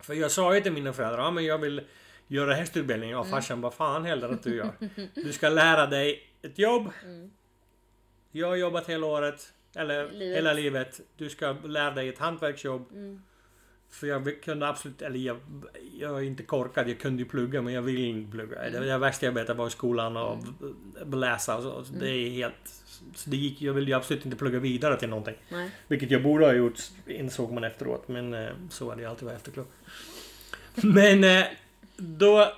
[0.00, 1.80] För jag sa ju till mina föräldrar, ja men jag vill
[2.28, 3.10] göra hästutbildning.
[3.10, 3.18] Mm.
[3.24, 4.70] Ja farsan, vad fan heller att du gör.
[5.14, 6.90] Du ska lära dig ett jobb.
[8.32, 9.52] Jag har jobbat hela året.
[9.76, 10.16] Eller Mm.
[10.18, 10.36] Livet.
[10.38, 11.00] hela livet.
[11.16, 12.88] Du ska lära dig ett hantverksjobb.
[12.92, 13.22] Mm.
[13.92, 15.40] För jag kunde absolut, eller jag,
[15.98, 18.70] jag är inte korkad, jag kunde ju plugga men jag vill inte plugga.
[18.70, 20.38] Det, det värsta jag vet var i skolan och
[21.06, 21.84] b- läsa och så.
[21.84, 22.54] så Det är helt...
[23.14, 25.34] Så det gick, jag ville ju absolut inte plugga vidare till någonting.
[25.48, 25.70] Nej.
[25.88, 28.08] Vilket jag borde ha gjort, insåg man efteråt.
[28.08, 29.68] Men eh, så är det ju alltid att efterklok.
[30.74, 31.44] Men eh,
[31.96, 32.52] då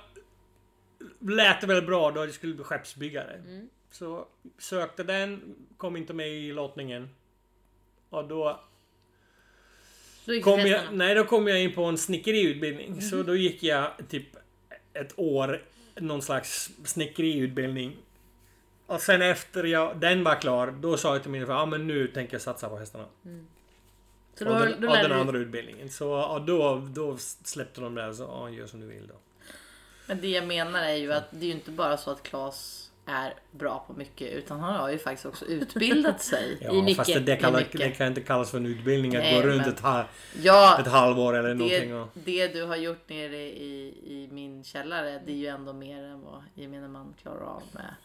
[1.19, 3.33] lät det väl bra då jag skulle bli skeppsbyggare.
[3.33, 3.69] Mm.
[3.91, 7.09] Så sökte den, kom inte med i lottningen.
[8.09, 8.59] Och då
[10.25, 12.91] Då kom jag, nej, då kom jag in på en snickeriutbildning.
[12.91, 13.01] Mhm.
[13.01, 14.25] Så då gick jag typ
[14.93, 15.63] ett år,
[15.95, 17.97] någon slags snickeriutbildning.
[18.87, 21.87] Och sen efter jag, den var klar, då sa jag till mina föräldrar, ja men
[21.87, 23.05] nu tänker jag satsa på hästarna.
[24.35, 25.19] Så då, har- den, då av den lärde du...
[25.21, 25.89] andra utbildningen.
[25.89, 29.13] Så ja, då, då släppte de det och så, ja gör som du vill då.
[30.07, 32.84] Men det jag menar är ju att det är ju inte bara så att Claes
[33.05, 36.57] är bra på mycket utan han har ju faktiskt också utbildat sig.
[36.61, 37.79] Ja, I mycket, fast det, det, mycket.
[37.79, 40.05] det kan inte kallas för en utbildning att Nej, gå runt men- ett, ha,
[40.41, 41.95] Ja, ett halvår eller det, någonting.
[41.95, 46.03] Och, det du har gjort nere i, i min källare det är ju ändå mer
[46.03, 47.95] än vad gemene man klarar av med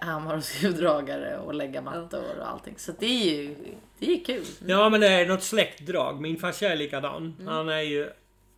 [0.00, 2.74] hammare och skruvdragare och lägga mattor och allting.
[2.78, 3.54] Så det är ju
[3.98, 4.44] det är kul.
[4.66, 6.20] ja men det är något släktdrag.
[6.20, 7.36] Min farsa är likadan.
[7.40, 7.46] Mm.
[7.54, 8.10] Han är ju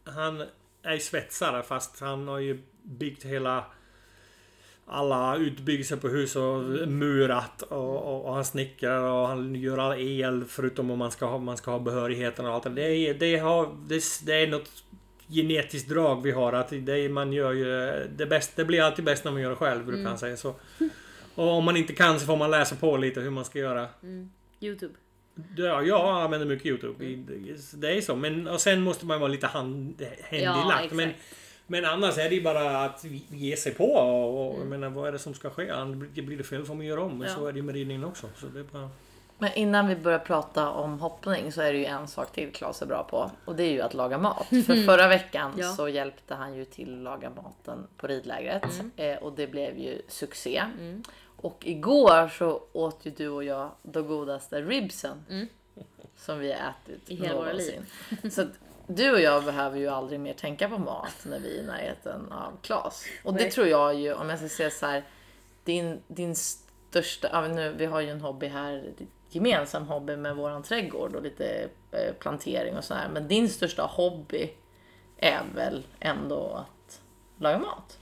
[0.04, 0.44] han
[0.82, 3.64] är svetsare fast han har ju byggt hela
[4.86, 9.98] alla utbyggnader på hus och murat och, och, och han snickrar och han gör all
[10.00, 13.36] el förutom om man ska ha, man ska ha behörigheten och allt det är, det,
[13.36, 14.70] har, det, det är något
[15.28, 17.66] genetiskt drag vi har att det man gör ju
[18.16, 20.54] det bäst, det blir alltid bäst när man gör det själv brukar han säga så.
[21.34, 23.88] Och om man inte kan så får man läsa på lite hur man ska göra.
[24.02, 24.30] Mm.
[24.60, 24.94] Youtube.
[25.56, 27.04] Ja, jag använder mycket Youtube.
[27.04, 27.24] I-
[27.74, 28.16] Det är så.
[28.16, 30.92] Men och sen måste man vara lite hand, händig Ja, lagt.
[30.92, 31.10] Men,
[31.66, 33.84] men annars är det ju bara att ge sig på.
[33.92, 34.60] Och, och Mm.
[34.72, 35.70] jag menar, vad är det som ska ske?
[35.70, 37.18] Annars Blir det fel får man göra om.
[37.18, 37.34] Men Ja.
[37.34, 38.26] så är det ju med ridningen också.
[38.36, 38.90] Så det är bara...
[39.38, 42.82] Men innan vi börjar prata om hoppning så är det ju en sak till Claes
[42.82, 43.30] är bra på.
[43.44, 44.46] Och det är ju att laga mat.
[44.48, 45.72] För förra veckan Ja.
[45.72, 48.62] så hjälpte han ju till att laga maten på ridlägret.
[48.96, 50.62] Eh, och det blev ju succé.
[51.36, 55.16] Och igår så åt ju du och jag de godaste ribsen.
[56.16, 57.86] Som vi har ätit I hela våra någonsin.
[58.30, 58.46] Så
[58.86, 62.32] du och jag behöver ju aldrig mer tänka på mat när vi är i närheten
[62.32, 63.04] av Claes.
[63.24, 63.50] Och det Nej.
[63.50, 65.04] tror jag ju, om jag ska säga så här.
[65.64, 68.92] Din, din största, ja, nu, vi har ju en hobby här,
[69.28, 73.08] gemensam hobby med våran trädgård och lite eh, plantering och så här.
[73.08, 74.50] Men din största hobby
[75.16, 77.00] är väl ändå att
[77.38, 77.98] laga mat?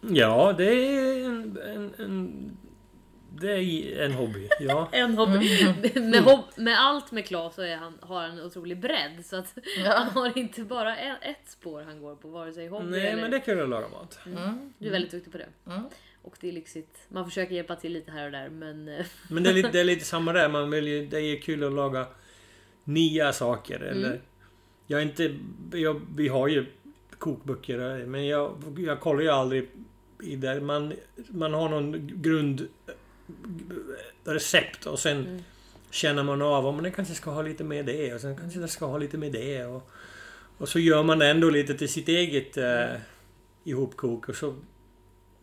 [0.00, 2.56] Ja, det är en, en, en,
[3.40, 4.48] det är en hobby.
[4.60, 4.88] Ja.
[4.92, 5.62] En hobby.
[5.62, 6.10] Mm.
[6.10, 9.26] med, hob med allt med Klas så är han, har han en otrolig bredd.
[9.26, 9.92] Så att Ja.
[9.92, 13.22] han har inte bara en, ett spår han går på, vare sig hobby Nej, eller...
[13.22, 14.18] men det kul att laga mat.
[14.26, 14.72] Mm.
[14.78, 15.48] Du är väldigt duktig på det.
[15.66, 15.82] Mm.
[16.22, 16.98] Och det är lyxigt.
[17.08, 18.88] Man försöker hjälpa till lite här och där men...
[18.88, 20.48] eh, Men det är lite, det är lite samma där.
[20.48, 22.06] Man vill ju, det är kul att laga
[22.84, 23.80] nya saker.
[23.80, 24.20] Eller,
[24.86, 25.36] jag är inte,
[25.72, 26.66] jag, vi har ju
[27.18, 29.70] kokböcker men jag, jag kollar ju aldrig
[30.22, 30.60] i det.
[30.60, 30.92] Man,
[31.28, 32.68] man har någon grund
[34.24, 35.44] recept och sen
[35.90, 38.68] känner man av om det kanske ska ha lite med det och sen kanske det
[38.68, 39.64] ska ha lite med det.
[39.64, 39.90] Och,
[40.58, 42.90] och så gör man det ändå lite till sitt eget eh,
[43.64, 44.54] ihopkok och så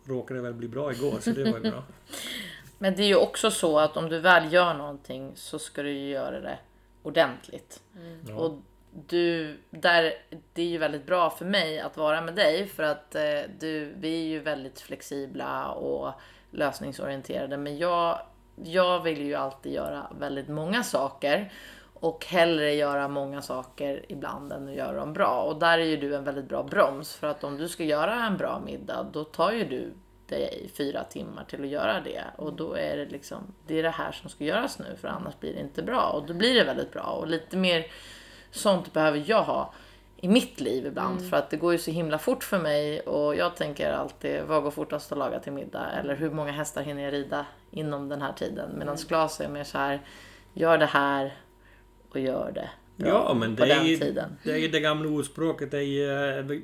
[0.06, 1.84] råkade det väl bli bra igår så det var ju bra.
[2.78, 5.92] Men det är ju också så att om du väl gör någonting så ska du
[5.92, 6.60] ju göra det
[7.04, 7.82] ordentligt.
[8.28, 8.36] Ja.
[8.36, 8.62] Och
[9.08, 10.14] du, där,
[10.54, 13.94] det är ju väldigt bra för mig att vara med dig för att eh, du,
[13.98, 16.14] vi är ju väldigt flexibla och
[16.52, 17.58] lösningsorienterade.
[17.58, 18.20] Men jag,
[18.56, 21.52] jag vill ju alltid göra väldigt många saker
[21.94, 25.42] och hellre göra många saker ibland än att göra dem bra.
[25.42, 28.26] Och där är ju du en väldigt bra broms för att om du ska göra
[28.26, 29.94] en bra middag då tar ju du
[30.30, 33.90] dig fyra timmar till att göra det och då är det liksom det är det
[33.90, 36.64] här som ska göras nu för annars blir det inte bra och då blir det
[36.64, 37.86] väldigt bra och lite mer
[38.52, 39.74] sånt behöver jag ha
[40.22, 43.36] i mitt liv ibland för att det går ju så himla fort för mig och
[43.36, 47.04] jag tänker alltid vad går fortast att laga till middag eller hur många hästar hinner
[47.04, 50.02] jag rida inom den här tiden medan Klas är mer så här
[50.54, 51.38] gör det här
[52.10, 54.38] och gör det bra Ja, men det är, den ju, tiden.
[54.44, 55.72] det är ju det gamla ordspråket.
[55.72, 56.60] Det är ju eh,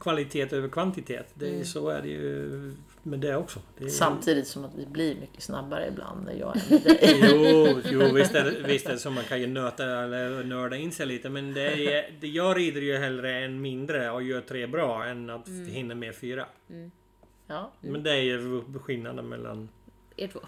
[0.00, 1.30] kvalitet över kvantitet.
[1.34, 1.64] Det är, Mm.
[1.64, 3.60] Så är det ju med det också.
[3.78, 7.20] Det är, Samtidigt som att vi blir mycket snabbare ibland när jag är med dig.
[7.32, 9.10] Jo, jo visst, är det, visst är det så.
[9.10, 11.28] Man kan ju nöta eller nörda in sig lite.
[11.28, 15.30] Men det är, det, jag rider ju hellre en mindre och gör tre bra än
[15.30, 15.66] att Mm.
[15.68, 16.46] hinna med fyra.
[17.46, 17.72] Ja.
[17.80, 19.68] Men det är ju skillnaden mellan...
[20.16, 20.40] Er två.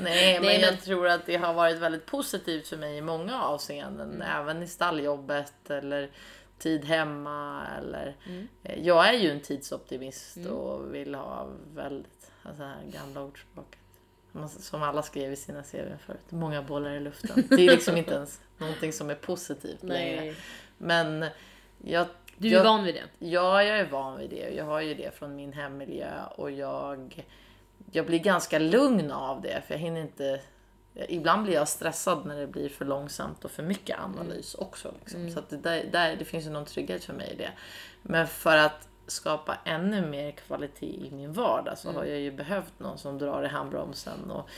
[0.00, 3.00] Nej, men Nej, jag men- tror att det har varit väldigt positivt för mig i
[3.00, 4.08] många avseenden.
[4.14, 4.22] Mm.
[4.40, 6.10] Även i stalljobbet eller
[6.58, 7.66] tid hemma.
[7.78, 8.48] Eller, Mm.
[8.62, 13.80] Eh, Jag är ju en tidsoptimist och vill ha väldigt, alltså det här gamla ordspråket.
[14.48, 16.20] Som alla skrev i sina CV förut.
[16.28, 17.44] Många bollar i luften.
[17.48, 20.20] Det är liksom inte ens någonting som är positivt längre.
[20.20, 20.34] Nej.
[20.78, 21.24] Men
[21.84, 23.26] jag, Du är jag, van vid det.
[23.26, 24.50] Ja, jag är van vid det.
[24.54, 27.26] Jag har ju det från min hemmiljö och jag,
[27.92, 30.40] jag blir ganska lugn av det för jag hinner inte
[31.08, 34.94] Ibland blir jag stressad när det blir för långsamt och för mycket analys också.
[35.00, 35.30] Liksom.
[35.30, 37.50] Så att det, där, där, det finns ju någon trygghet för mig i det.
[38.02, 42.72] Men för att skapa ännu mer kvalitet i min vardag så har jag ju behövt
[42.78, 44.48] någon som drar i handbromsen och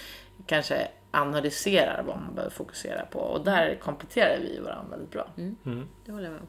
[0.47, 3.19] kanske analyserar vad man behöver fokusera på.
[3.19, 5.29] Och där kompletterar vi varandra väldigt bra.
[6.05, 6.49] Det håller jag med om.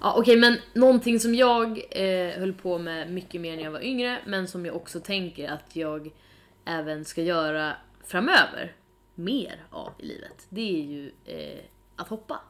[0.00, 3.84] Ja, Okej, men någonting som jag eh, höll på med mycket mer när jag var
[3.84, 6.10] yngre, men som jag också tänker att jag
[6.64, 7.72] även ska göra
[8.04, 8.72] framöver,
[9.14, 11.60] mer av i livet, det är ju eh,
[11.96, 12.40] att hoppa.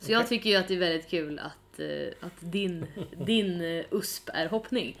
[0.00, 2.86] Så jag tycker ju att det är väldigt kul att, eh, att din,
[3.26, 4.96] din eh, USP är hoppning.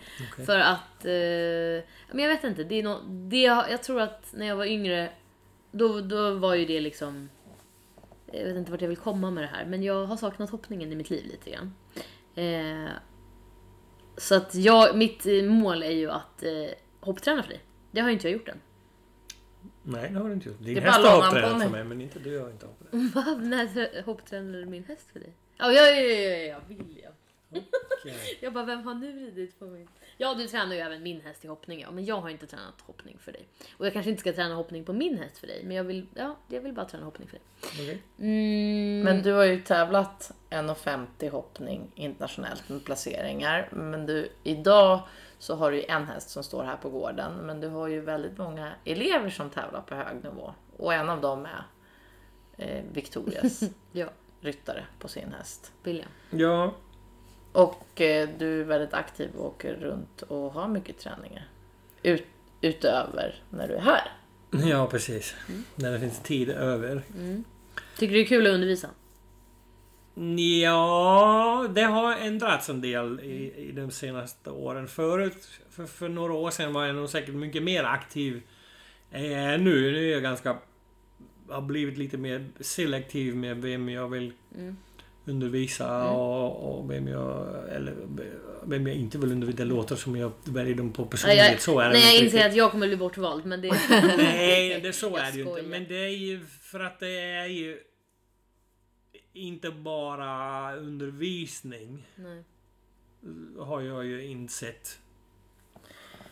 [0.46, 4.46] För att, eh, men jag vet inte, det är no, det, jag tror att när
[4.46, 5.10] jag var yngre,
[5.70, 7.28] då, då var ju det liksom
[8.32, 10.92] jag vet inte vart jag vill komma med det här, men jag har saknat hoppningen
[10.92, 11.74] i mitt liv lite grann.
[12.34, 12.90] Eh,
[14.16, 16.50] så att jag, mitt eh, mål är ju att eh,
[17.00, 17.60] hoppträna för dig.
[17.90, 18.60] Det har ju inte jag gjort än.
[19.82, 20.58] Nej, det har du inte gjort.
[20.60, 21.84] Din Det häst har hopptränat för mig.
[21.84, 23.42] men inte du har inte hopptränat.
[23.42, 25.32] När trä- hopptränade min häst för dig?
[25.56, 27.12] Ja, ja, ja, ja, ja, ja, William.
[27.50, 28.38] Okej.
[28.40, 29.88] Jag bara, vem har nu ridit på min?
[30.16, 31.90] Ja, du tränar ju även min häst i hoppning, ja.
[31.90, 33.48] Men jag har inte tränat hoppning för dig.
[33.76, 36.06] Och jag kanske inte ska träna hoppning på min häst för dig, men jag vill,
[36.14, 37.44] ja, jag vill bara träna hoppning för dig.
[37.62, 38.02] Okej.
[38.18, 43.68] Mm, Men du har ju tävlat 1,50 hoppning internationellt med placeringar.
[43.72, 45.00] Men du, idag
[45.38, 47.32] så har du ju en häst som står här på gården.
[47.34, 50.54] Men du har ju väldigt många elever som tävlar på hög nivå.
[50.76, 51.64] Och en av dem är
[52.56, 53.60] eh, Victorias
[53.92, 54.06] ja,
[54.40, 55.72] ryttare på sin häst.
[55.82, 56.08] William.
[56.30, 56.74] Ja,
[57.52, 61.48] Och eh, du är väldigt aktiv och åker runt och har mycket träningar.
[62.02, 62.24] Ut,
[62.60, 64.12] utöver när du är här.
[64.68, 65.34] ja precis.
[65.74, 67.02] När det finns tid över.
[67.98, 68.88] Tycker du det är kul att undervisa?
[70.62, 74.88] Ja, det har ändrats en del i, i de senaste åren.
[74.88, 78.42] Förut, för, för några år sedan var jag nog säkert mycket mer aktiv
[79.10, 79.92] är nu.
[79.92, 80.56] Nu är jag ganska...
[81.48, 84.32] Har blivit lite mer selektiv med vem jag vill
[85.28, 87.46] undervisa och, och vem jag...
[87.68, 87.94] Eller
[88.62, 89.58] vem jag inte vill undervisa.
[89.58, 91.50] Det låter som jag väljer dem på Nej, personlighet.
[91.50, 93.68] jag, så är det nej, jag inte inser att jag kommer bli bortvald, men det...
[94.16, 95.62] Nej, det, så är det ju inte.
[95.62, 97.80] Men det är ju för att det är ju
[99.32, 102.44] inte bara undervisning Nej.
[103.58, 104.98] har jag ju insett.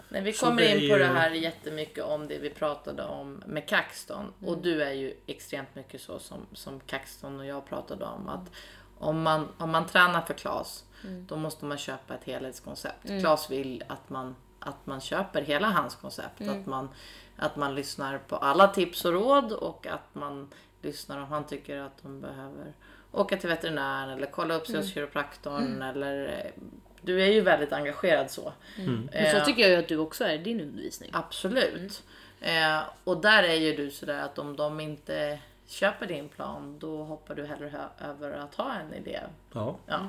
[0.09, 3.69] Men vi kommer är in på det här jättemycket om det vi pratade om med
[3.69, 4.33] Caxton.
[4.41, 8.29] Och du är ju extremt mycket så som, som Caxton och jag pratade om.
[8.29, 8.51] Att
[8.99, 10.85] om man, om man tränar för Klas,
[11.27, 13.07] då måste man köpa ett helhetskoncept.
[13.21, 16.41] Klas vill att man, att man köper hela hans koncept.
[16.41, 16.89] Att, man,
[17.37, 20.49] att man lyssnar på alla tips och råd och att man
[20.83, 22.73] lyssnar om han tycker att de behöver
[23.13, 25.83] åka till veterinären eller kolla upp sig hos kiropraktorn.
[25.83, 26.63] Eller, eh,
[27.03, 28.53] du är ju väldigt engagerad så.
[28.77, 31.11] Men Eh, så tycker jag ju att du också är i din undervisning.
[31.13, 32.03] Absolut.
[32.41, 37.03] Eh, och där är ju du sådär att om de inte köper din plan då
[37.05, 39.21] hoppar du hellre över att ha en idé.
[39.53, 39.79] Ja.
[39.87, 40.01] Ja.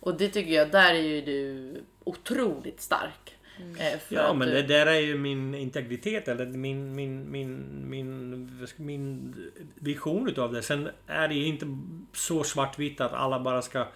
[0.00, 1.74] Och det tycker jag, där är ju du
[2.04, 3.36] otroligt stark.
[3.78, 7.64] Eh, för Ja, men du- det där är ju min integritet eller min, min, min,
[7.90, 9.34] min, min
[9.74, 10.62] vision utav det.
[10.62, 11.66] Sen är det ju inte
[12.12, 13.86] så svartvitt att alla bara ska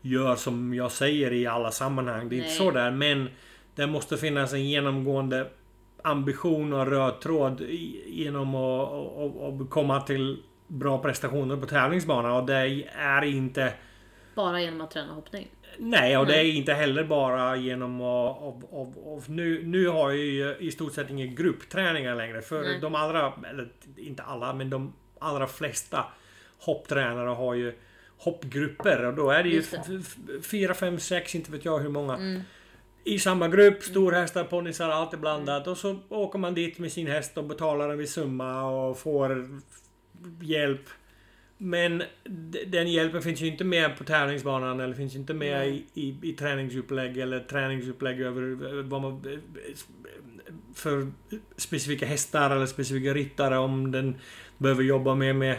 [0.00, 2.28] göra som jag säger i alla sammanhang.
[2.28, 2.58] Det är inte Nej.
[2.58, 2.90] så där.
[2.90, 3.28] Men
[3.74, 5.50] det måste finnas en genomgående
[6.02, 7.60] ambition och röd tråd
[8.06, 12.32] genom att att- att komma till bra prestationer på tävlingsbanan.
[12.32, 13.72] Och det är inte...
[14.34, 15.48] Bara genom att träna hoppning.
[15.78, 16.56] Nej, och det är Nej.
[16.56, 18.42] inte heller bara genom att...
[18.42, 22.42] Av, av, av, nu, nu har jag ju i stort sett inga gruppträningar längre.
[22.42, 22.78] För Nej.
[22.80, 26.04] de allra, eller inte alla, men de allra flesta
[26.58, 27.74] hopptränare har ju
[28.18, 29.04] hoppgrupper.
[29.04, 29.62] Och då är det ju
[30.42, 32.14] fyra, fem, sex, inte vet jag hur många.
[32.14, 32.42] Mm.
[33.04, 35.66] I samma grupp, storhästar, ponnysar, allt är blandat.
[35.66, 39.60] Och så åker man dit med sin häst och betalar en viss summa och får
[40.40, 40.82] hjälp.
[41.58, 42.02] Men
[42.66, 46.32] den hjälpen finns ju inte med på tävlingsbanan eller finns inte med i, i, i
[46.32, 48.42] träningsupplägg eller träningsupplägg över
[48.78, 49.40] eh, vad man,
[50.74, 51.12] för
[51.56, 54.16] specifika hästar eller specifika ryttare om den
[54.58, 55.58] behöver jobba med, med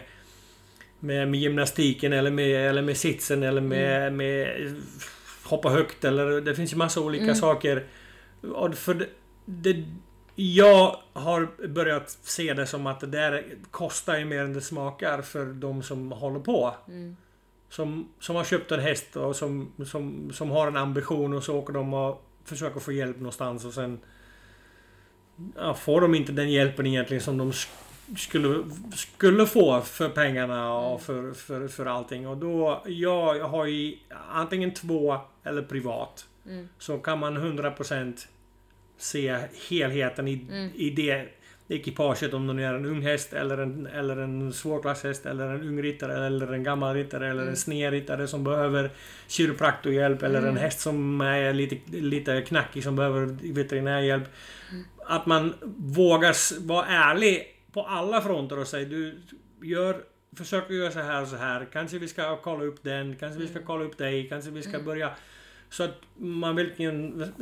[0.99, 4.75] med, med gymnastiken eller med, eller med sitsen eller med, med
[5.43, 7.35] hoppa högt eller det finns ju massa olika Mm.
[7.35, 7.83] saker.
[8.53, 9.07] Och för det,
[9.45, 9.83] det,
[10.39, 15.21] jag har börjat se det som att det där kostar ju mer än det smakar
[15.21, 16.75] för de som håller på.
[16.87, 17.17] Mm.
[17.69, 21.57] Som, som har köpt en häst och som, som, som har en ambition och så
[21.57, 23.99] åker de och försöker få hjälp någonstans och sen
[25.55, 28.63] ja, får de inte den hjälpen egentligen som de sk- skulle,
[28.95, 32.27] skulle få för pengarna och för, för, för allting.
[32.27, 33.97] Och då, jag har ju
[34.31, 36.25] antingen två eller privat.
[36.45, 36.69] Mm.
[36.77, 38.27] Så kan man 100%
[38.97, 39.37] se
[39.69, 40.69] helheten i, Mm.
[40.75, 41.25] i det
[41.69, 42.33] ekipaget.
[42.33, 46.25] Om det är en ung häst eller en, eller en svårklasshäst eller en ung ryttare
[46.25, 47.49] eller en gammal ryttare eller Mm.
[47.49, 48.89] en snedryttare som behöver
[49.27, 50.57] kiropraktorhjälp eller en Mm.
[50.57, 54.23] häst som är lite, lite knackig som behöver veterinärhjälp.
[54.71, 54.83] Mm.
[55.05, 59.15] Att man vågar vara ärlig på alla fronter och säga du
[59.63, 60.01] gör
[60.37, 61.67] Försök att göra så här och så här.
[61.73, 63.15] Kanske vi ska kolla upp den.
[63.15, 64.29] Kanske vi ska kolla upp dig.
[64.29, 64.85] Kanske vi ska Mm.
[64.85, 65.11] börja...
[65.69, 67.33] Så att man verkligen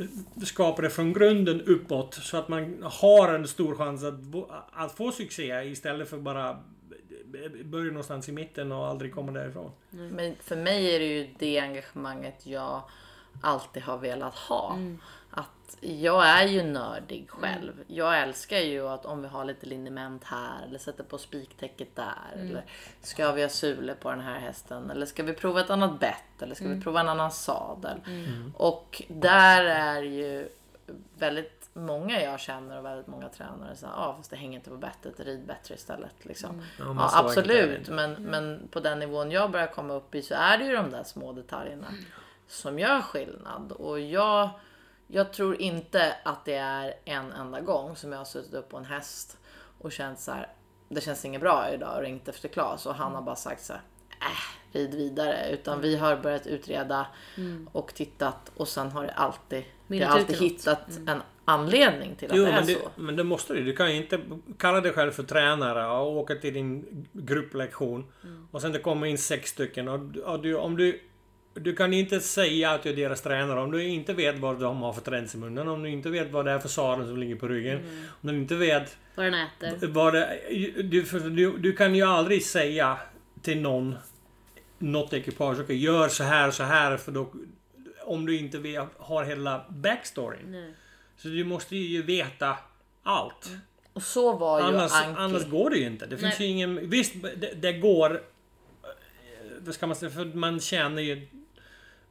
[0.44, 2.14] skapar det från grunden uppåt.
[2.14, 6.58] Så att man har en stor chans att, få- att få succé istället för bara
[7.64, 9.70] börja någonstans i mitten och aldrig komma därifrån.
[9.90, 12.82] Men för mig är det ju det engagemanget jag
[13.42, 14.74] alltid har velat ha.
[14.74, 14.98] Mm.
[15.36, 17.72] Att jag är ju nördig själv.
[17.86, 22.32] Jag älskar ju att om vi har lite liniment här eller sätter på spiktäcket där.
[22.34, 22.64] Eller
[23.02, 24.90] ska vi ha sule på den här hästen?
[24.90, 26.42] Eller ska vi prova ett annat bett?
[26.42, 27.98] Eller ska vi prova en annan sadel?
[28.54, 30.48] Och där är ju
[31.18, 34.76] väldigt många jag känner och väldigt många tränare säger ah, fast det hänger inte på
[34.76, 36.24] bettet, rid bättre istället.
[36.24, 36.62] Liksom.
[36.78, 37.88] Ja, men Ja, så absolut.
[37.88, 40.90] Men, men på den nivån jag börjar komma upp i så är det ju de
[40.90, 41.86] där små detaljerna
[42.48, 43.72] som gör skillnad.
[43.72, 44.50] Och jag,
[45.06, 48.76] jag tror inte att det är en enda gång som jag har suttit upp på
[48.76, 49.38] en häst
[49.78, 50.48] och känt så här.
[50.88, 53.72] Det känns inget bra idag och ringt efter Klas och han har bara sagt så
[53.72, 53.82] här.
[54.20, 55.50] Äh, rid vidare.
[55.50, 57.06] Utan vi har börjat utreda
[57.72, 62.36] och tittat och sen har det alltid, det har alltid hittat en anledning till att
[62.36, 62.72] Jo, det är men så.
[62.72, 63.64] det, men det måste du.
[63.64, 64.20] Du kan ju inte
[64.58, 68.04] kalla dig själv för tränare och åka till din grupplektion.
[68.50, 69.88] Och sen det kommer in sex stycken.
[69.88, 71.00] Och, och du, om du,
[71.60, 74.82] du kan inte säga att du är deras tränare om du inte vet vad de
[74.82, 75.68] har för träns i munnen.
[75.68, 78.06] Om du inte vet vad det är för sadel som ligger på ryggen.
[78.22, 79.86] Om du inte vet Vad den äter.
[79.88, 80.38] vad det,
[80.82, 82.98] du, du, du kan ju aldrig säga
[83.42, 83.94] till någon
[84.78, 87.32] något ekipage, okej gör så här så här för då
[88.04, 90.50] om du inte vet, har hela backstoryn.
[90.50, 90.74] Nej.
[91.16, 92.56] Så du måste ju veta
[93.02, 93.50] allt.
[93.92, 95.20] Och så var ju Annars, Anki.
[95.20, 96.06] annars går det ju inte.
[96.06, 96.48] Det finns Nej.
[96.48, 96.90] ju ingen...
[96.90, 98.10] Visst, det, det går...
[98.14, 98.20] eh,
[99.58, 100.10] Vad ska man säga?
[100.10, 101.28] För man tjänar ju...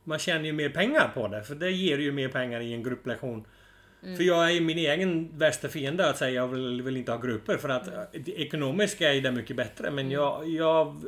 [0.08, 1.44] Man tjänar ju mer pengar på det.
[1.44, 3.46] För det ger ju mer pengar i en grupplektion.
[4.04, 4.18] Mm.
[4.18, 7.20] För jag är ju min egen värsta fiende att säga jag vill, vill inte ha
[7.20, 7.58] grupper.
[7.58, 8.24] För att Mm.
[8.26, 9.92] ekonomiskt är det mycket bättre.
[9.92, 11.02] Men jag, jag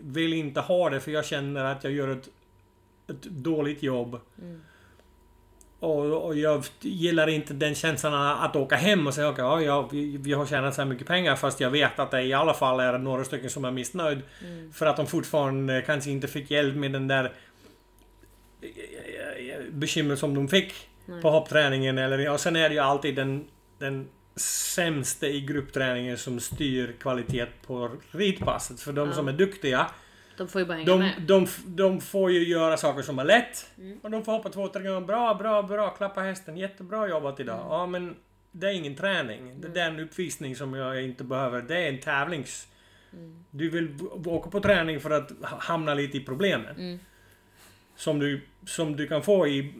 [0.00, 2.28] vill inte ha det för jag känner att jag gör ett,
[3.10, 4.20] ett dåligt jobb.
[4.42, 4.60] Mm.
[5.80, 9.88] Och, och jag gillar inte den känslan att åka hem och säga okej, ja, ja,
[9.92, 12.54] vi, vi har tjänat så här mycket pengar fast jag vet att det i alla
[12.54, 14.18] fall är några stycken som är missnöjd.
[14.44, 14.72] Mm.
[14.72, 17.32] För att de fortfarande kanske inte fick hjälp med den där
[19.70, 20.74] bekymmer som de fick
[21.06, 21.22] Nej.
[21.22, 21.98] på hoppträningen.
[21.98, 23.44] Eller, och sen är det ju alltid den,
[23.78, 28.80] den sämsta i gruppträningen som styr kvalitet på ridpasset.
[28.80, 29.14] För de Ja.
[29.14, 29.90] som är duktiga
[30.36, 31.12] De får ju bara hänga de, med.
[31.22, 33.66] de, de får ju göra saker som är lätt.
[33.78, 33.98] Mm.
[34.02, 35.00] Och de får hoppa två, tre gånger.
[35.06, 35.90] Bra, bra, bra.
[35.90, 36.56] Klappa hästen.
[36.56, 37.58] Jättebra jobbat idag.
[37.60, 37.68] Mm.
[37.70, 38.16] Ja, men
[38.52, 39.60] det är ingen träning.
[39.60, 41.62] Det är en uppvisning som jag inte behöver.
[41.62, 42.66] Det är en tävlings...
[43.12, 43.44] Mm.
[43.50, 47.00] Du vill åka på träning för att ha- hamna lite i problemen.
[47.98, 48.02] Mm.
[48.04, 49.74] Som, du, som du kan få i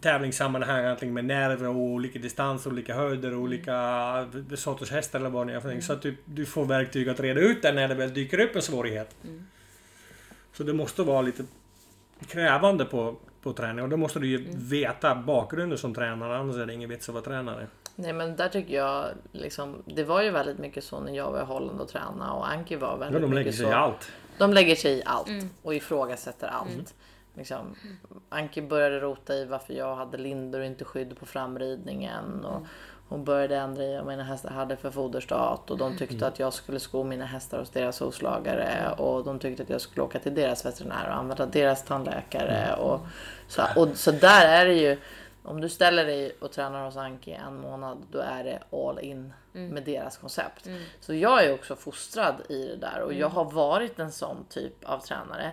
[0.00, 5.46] tävlingssammanhang antingen med nerver och olika distans, olika höjder och olika sorters hästar eller vad
[5.46, 5.86] det är för någonting.
[5.86, 8.56] Så att du, du får verktyg att reda ut det när det väl dyker upp
[8.56, 9.16] en svårighet.
[10.52, 11.44] Så det måste vara lite
[12.26, 16.66] krävande på, på träning och då måste du ju veta bakgrunden som tränare annars är
[16.66, 17.66] det ingen vits att vara tränare.
[17.96, 21.42] Nej men där tycker jag liksom, det var ju väldigt mycket så när jag var
[21.42, 23.70] i Holland och tränade och Anki var Ja, väldigt de lägger mycket sig så.
[23.70, 24.10] i allt.
[24.38, 25.50] De lägger sig i allt Mm.
[25.62, 26.94] och ifrågasätter allt.
[27.38, 27.74] Liksom,
[28.28, 32.44] Anki började rota i varför jag hade lindor och inte skydd på framridningen.
[32.44, 32.66] Och
[33.08, 35.70] hon började ändra i vad mina hästar hade för foderstat.
[35.70, 38.94] Och de tyckte att jag skulle sko mina hästar hos deras hovslagare.
[38.98, 42.74] Och de tyckte att jag skulle åka till deras veterinär och använda deras tandläkare.
[42.74, 43.00] Och
[43.48, 44.98] så, och så där är det ju.
[45.42, 49.32] Om du ställer dig och tränar hos Anki en månad, då är det all in
[49.52, 50.68] med deras koncept.
[51.00, 54.84] Så jag är också fostrad i det där och jag har varit en sån typ
[54.84, 55.52] av tränare.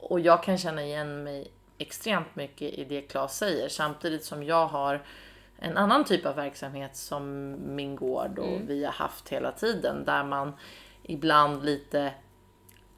[0.00, 4.66] Och jag kan känna igen mig extremt mycket i det Claes säger, samtidigt som jag
[4.66, 5.02] har
[5.58, 10.24] en annan typ av verksamhet som min gård och vi har haft hela tiden, där
[10.24, 10.52] man
[11.02, 12.12] ibland lite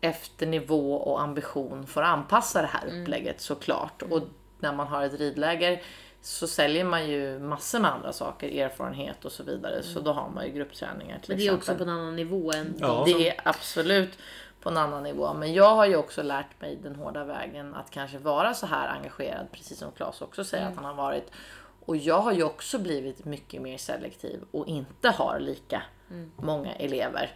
[0.00, 4.02] efter nivå och ambition får anpassa det här upplägget såklart.
[4.02, 4.22] Och
[4.58, 5.82] när man har ett ridläger
[6.24, 9.82] så säljer man ju massor med andra saker, erfarenhet och så vidare.
[9.82, 11.86] Så då har man ju gruppträningar till Men det är också exempel.
[11.86, 13.02] på en annan nivå än Ja.
[13.06, 14.18] Det är absolut
[14.60, 15.34] på en annan nivå.
[15.34, 18.88] Men jag har ju också lärt mig den hårda vägen att kanske vara så här
[18.88, 21.30] engagerad, precis som Claes också säger att han har varit.
[21.86, 25.82] Och jag har ju också blivit mycket mer selektiv och inte har lika
[26.36, 27.30] många elever.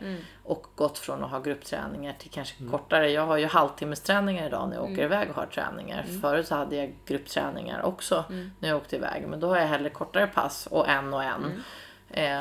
[0.45, 3.11] Och gått från att ha gruppträningar till kanske kortare.
[3.11, 6.05] Jag har ju halvtimmesträningar idag när jag åker iväg och har träningar.
[6.23, 8.25] Förut så hade jag gruppträningar också
[8.61, 9.25] när jag åkte iväg.
[9.29, 11.63] Men då har jag hellre kortare pass och en och en.
[12.11, 12.41] Eh,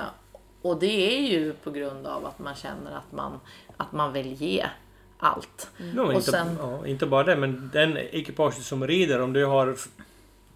[0.62, 3.40] och det är ju på grund av att man känner att man,
[3.78, 4.66] att man vill ge
[5.20, 5.70] allt.
[5.78, 9.46] Men Och inte, sen- ja, inte bara det, men den ekipaget som rider, om du
[9.46, 9.88] har f-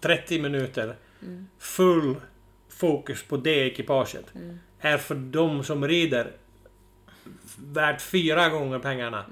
[0.00, 0.96] 30 minuter
[1.58, 2.16] full
[2.68, 4.26] fokus på det ekipaget,
[4.82, 6.32] är för de som rider
[7.58, 9.24] värt fyra gånger pengarna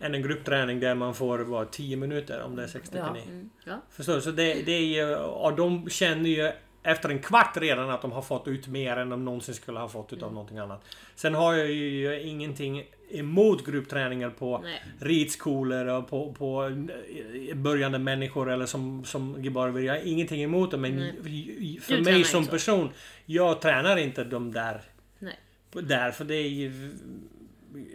[0.00, 3.16] än en gruppträning där man får vara 10 minuter om det är 60 Ja.
[3.16, 3.22] ja.
[3.22, 3.82] Mm, ja.
[3.90, 4.20] Förstår du?
[4.20, 6.52] Så det, det är ju, och de känner ju
[6.82, 9.88] efter en kvart redan att de har fått ut mer än de någonsin skulle ha
[9.88, 10.84] fått utav någonting annat.
[11.14, 14.82] Sen har jag ju ingenting emot gruppträningar på Nej.
[14.98, 16.64] ridskolor och på, på
[17.48, 19.84] eh, börjande människor eller som, som Gibar vill.
[19.84, 21.78] Jag har ingenting emot det men Nej.
[21.80, 22.90] för Du mig som person,
[23.26, 24.82] jag tränar inte de där.
[25.18, 25.38] Nej.
[25.72, 26.92] Där, för det är ju...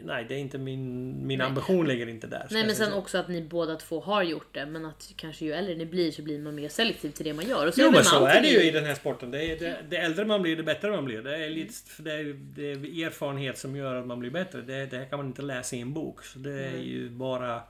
[0.03, 1.27] Nej, det är inte min...
[1.27, 1.47] Min Nej.
[1.47, 2.47] ambition ligger inte där.
[2.51, 2.97] Nej men sen så.
[2.97, 6.11] också att ni båda två har gjort det men att kanske ju äldre ni blir
[6.11, 7.67] så blir man mer selektiv till det man gör.
[7.67, 9.31] Och så Jo men så är det ju i- den här sporten.
[9.31, 11.21] Det, är, det, det äldre man blir, det bättre man blir.
[11.21, 12.23] Det är, lite, för det, är,
[12.55, 14.61] det är erfarenhet som gör att man blir bättre.
[14.61, 16.23] Det, det här kan man inte läsa i en bok.
[16.23, 17.61] Så det är ju bara...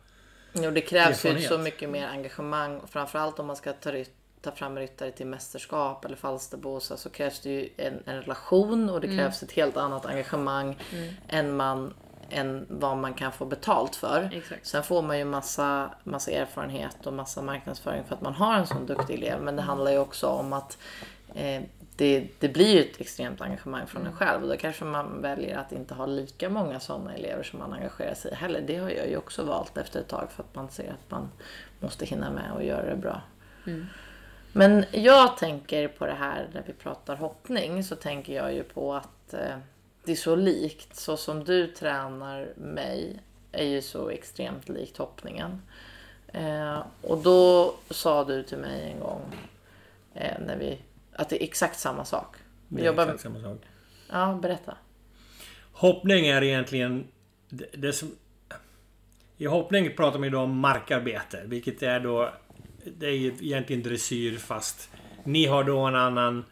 [0.53, 2.82] Jo, det krävs ju så mycket mer engagemang.
[2.88, 4.12] Framförallt om man ska ta, ryt-
[4.46, 9.02] ta fram ryttare till mästerskap eller Falsterbosa så krävs det ju en, en relation och
[9.02, 10.78] det krävs ett helt annat engagemang
[11.28, 11.93] än, man,
[12.30, 14.30] än vad man kan få betalt för.
[14.34, 14.68] Exakt.
[14.68, 18.68] Sen får man ju massa, massa erfarenhet och massa marknadsföring för att man har en
[18.68, 19.41] sån duktig elev.
[19.41, 20.78] Men det handlar ju också om att
[21.36, 21.62] eh,
[21.98, 24.43] det, det blir ju ett extremt engagemang från en själv.
[24.43, 28.14] Och då kanske man väljer att inte ha lika många sådana elever som man engagerar
[28.14, 28.62] sig i heller.
[28.68, 31.30] Det har jag ju också valt efter ett tag för att man ser att man
[31.80, 33.22] måste hinna med och göra det bra.
[34.58, 38.93] Men jag tänker på det här när vi pratar hoppning så tänker jag ju på
[38.93, 39.58] att eh,
[40.03, 40.95] det är så likt.
[40.95, 43.20] Så som du tränar mig
[43.51, 45.62] är ju så extremt likt hoppningen.
[46.28, 49.22] Eh, och då sa du till mig en gång
[50.14, 50.78] eh, när vi,
[51.14, 52.36] att det är exakt samma sak.
[52.68, 53.58] Det Vi är jobbar, exakt samma sak.
[54.12, 54.78] ja, berätta.
[55.72, 57.08] Hoppning är egentligen...
[57.49, 58.16] Det, det som,
[59.38, 62.34] I hoppning pratar man ju då om markarbete, vilket är då...
[62.98, 64.90] Det är ju egentligen dressyr fast
[65.24, 66.46] ni har då en annan...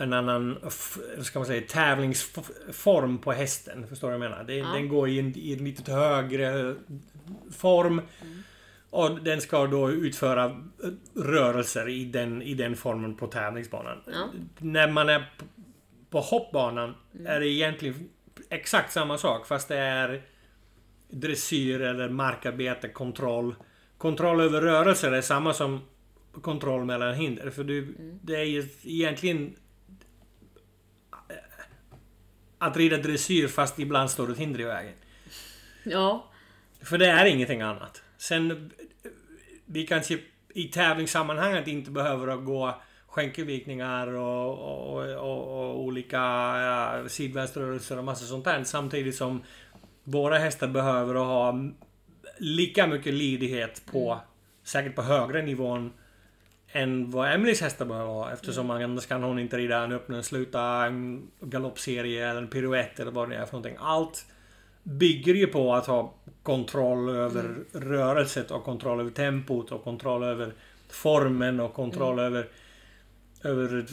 [0.00, 0.58] En annan,
[1.22, 3.86] ska man säga, tävlingsform på hästen.
[3.86, 4.44] Förstår du vad jag menar?
[4.44, 4.66] Det, Ja.
[4.66, 6.74] Den går i en, i en lite högre
[7.56, 8.02] form.
[8.90, 10.60] Och den ska då utföra
[11.14, 13.98] rörelser i den, i den formen på tävlingsbanan.
[14.06, 14.28] Ja.
[14.58, 15.44] När man är på,
[16.10, 16.94] på hoppbanan
[17.26, 18.08] är det egentligen
[18.48, 20.22] exakt samma sak fast det är
[21.10, 23.54] dressyr eller markarbete, kontroll.
[23.98, 25.80] Kontroll över rörelser är samma som
[26.42, 27.50] kontroll mellan hinder.
[27.50, 29.56] För du, det är ju egentligen
[31.28, 31.36] eh,
[32.58, 34.94] att rida dressyr fast ibland står ett hinder i vägen.
[35.84, 36.30] Ja.
[36.82, 38.02] För det är ingenting annat.
[38.18, 38.56] Sen, eh,
[39.66, 40.18] vi kanske
[40.54, 48.04] i tävlingssammanhanget inte behöver att gå skänkelvikningar och, och, och, och olika ja, sidvänsterrörelser och
[48.04, 48.64] massa sånt där.
[48.64, 49.42] Samtidigt som
[50.04, 51.70] våra hästar behöver att ha
[52.38, 54.20] lika mycket lydighet på,
[54.62, 55.92] säkert på högre nivån
[56.72, 60.86] än vad Emelies hästar behöver ha eftersom annars kan hon inte rida en öppna, sluta
[60.86, 63.76] en galoppserie eller en piruett eller vad det är för någonting.
[63.80, 64.26] Allt
[64.82, 70.52] bygger ju på att ha kontroll över rörelset och kontroll över tempot och kontroll över
[70.88, 72.48] formen och kontroll över
[73.42, 73.86] över,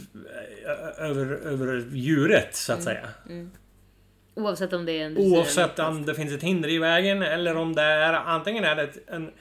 [0.98, 3.10] över, över djuret så att säga.
[4.36, 7.76] Oavsett om det är en Oavsett om det finns ett hinder i vägen eller om
[7.76, 9.32] det är antingen är det en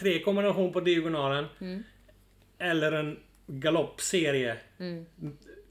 [0.00, 1.82] trekombination på diagonalen Mm.
[2.58, 5.06] eller en galoppserie Mm.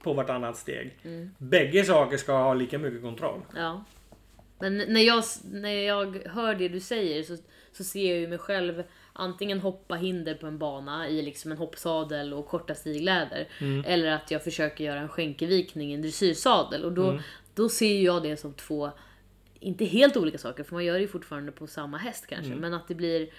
[0.04, 0.98] på vartannat steg.
[1.04, 1.30] Mm.
[1.38, 3.42] Bägge saker ska ha lika mycket kontroll.
[3.56, 3.84] Ja.
[4.60, 7.38] Men när jag, när jag hör det du säger så,
[7.72, 8.84] så ser jag ju mig själv
[9.14, 13.48] antingen hoppa hinder på en bana i liksom en hoppsadel och korta stigläder.
[13.86, 16.84] Eller att jag försöker göra en skänkevikning i en dressyrsadel.
[16.86, 17.20] Och då,
[17.56, 18.92] då ser jag det som två,
[19.60, 22.56] inte helt olika saker för man gör det ju fortfarande på samma häst kanske.
[22.56, 23.30] Men att det blir...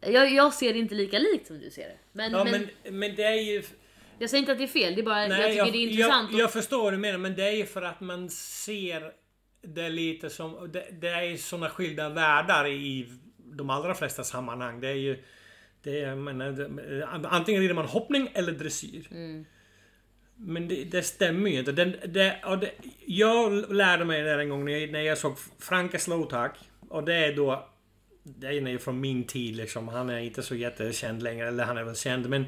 [0.00, 1.96] Jag, jag ser det inte lika likt som du ser det.
[2.12, 3.62] Men, Ja, men, men, men det är ju...
[4.18, 5.88] jag säger inte att det är fel, det är bara, Nej, jag tycker det är
[5.88, 6.32] intressant.
[6.32, 9.12] Jag, jag förstår vad du menar, men det är ju för att man ser
[9.62, 10.70] det lite som...
[10.72, 14.80] Det, det är ju såna skilda världar i de allra flesta sammanhang.
[14.80, 15.22] Det är ju...
[15.82, 19.08] Det är, jag menar, antingen rider man hoppning eller dressyr.
[19.10, 19.44] Mm.
[20.36, 21.72] Men det, det stämmer ju inte.
[21.72, 22.70] Det, det, och det,
[23.06, 26.58] jag lärde mig det en gång när jag, när jag såg Franke Slowtack.
[26.88, 27.68] Och det är då...
[28.22, 29.88] Det är ju från min tid liksom.
[29.88, 31.48] Han är inte så jättekänd längre.
[31.48, 32.46] Eller han är väl känd men...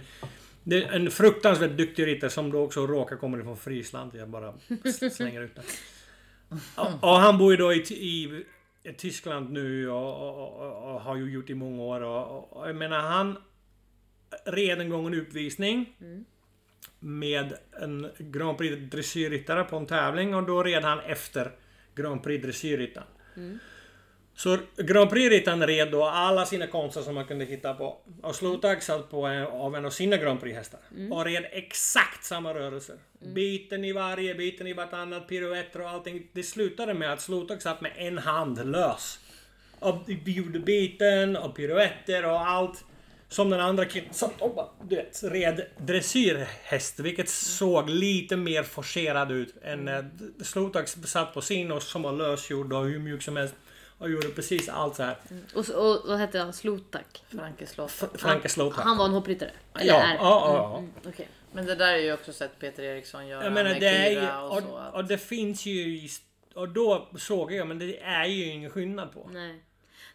[0.62, 4.14] Det är en fruktansvärt duktig ryttare som då också råkar komma ifrån Friesland.
[4.14, 4.55] Jag bara
[5.12, 5.62] slänger ut det.
[6.76, 7.76] Och, och han bor ju då i,
[8.82, 12.01] i, Tyskland nu och, och, och, har ju gjort i många år.
[12.01, 13.36] Och, jag menar han
[14.45, 15.97] red en gång en uppvisning.
[17.01, 21.51] Med en Grand Prix dressyrryttare på en tävling och då red han efter
[21.94, 23.09] Grand Prix dressyrryttaren.
[24.34, 27.99] Så Grand Prix-ryttaren red då alla sina konster som man kunde hitta på.
[28.22, 30.80] Och Slotag satt på en, av en av sina Grand Prix-hästar.
[31.11, 32.96] Och red exakt samma rörelser.
[33.34, 36.28] Biten i varje, biten i vartannat, piruetter och allting.
[36.32, 39.18] Det slutade med att Slotag satt med en hand lös.
[39.78, 42.84] Och gjorde biten och piruetter och allt.
[43.31, 47.01] Som den andra killen och bara, du vet, red dressyrhäst.
[47.01, 50.11] Vilket såg lite mer forcerad ut än mm.
[50.43, 53.55] Slotag satt på sin och som var lösgjord och hur mjuk som helst.
[53.99, 55.16] Och gjorde precis allt så här.
[55.55, 56.53] Och, så- och vad hette han?
[56.53, 57.24] Slotak?
[57.29, 57.91] Franke slott.
[58.14, 58.49] Franke.
[58.74, 59.51] Han var en hoppryttare?
[59.74, 60.79] Ja, ja, ja, ja.
[60.79, 61.29] Mm, mm, okej.
[61.53, 64.11] Men det där är ju också sett Peter Eriksson göra Jag menar med det är
[64.11, 64.68] ju, Kira och, så.
[64.68, 66.09] och, att- och det finns ju
[66.55, 69.31] och då såg jag, men det är ju ingen skillnad på.
[69.33, 69.62] Nej.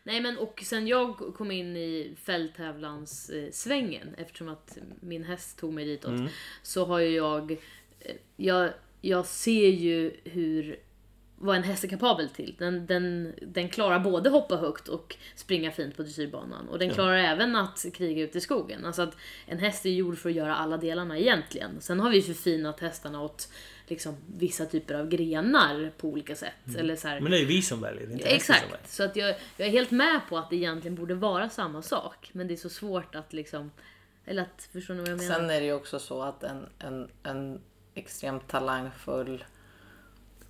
[0.04, 5.60] Nej men och sen jag kom in i fälttävlanssvängen, eh, svängen, eftersom att min häst
[5.60, 6.28] tog mig ditåt, Mm.
[6.64, 8.70] så har ju jag, eh, jag,
[9.02, 10.80] jag ser ju hur,
[11.36, 12.56] vad en häst är kapabel till.
[12.60, 16.70] Den, den, den klarar både hoppa högt och springa fint på dressyrbanan.
[16.70, 18.86] Och den klarar även att kriga ute i skogen.
[18.86, 21.82] Alltså att en häst är gjord för att göra alla delarna egentligen.
[21.82, 23.50] Sen har vi förfinat hästarna åt
[23.94, 26.78] liksom, vissa typer av grenar på olika sätt.
[26.78, 28.76] Eller så här, Men det är vi som väljer, inte hästen som väljer.
[28.76, 31.82] Exakt, så att jag, jag är helt med på att det egentligen borde vara samma
[31.82, 32.30] sak.
[32.34, 33.72] Men det är så svårt att liksom...
[34.26, 35.36] Eller att, förstår ni vad jag menar?
[35.36, 37.62] Sen är det ju också så att en, en, en
[37.94, 39.44] extremt talangfull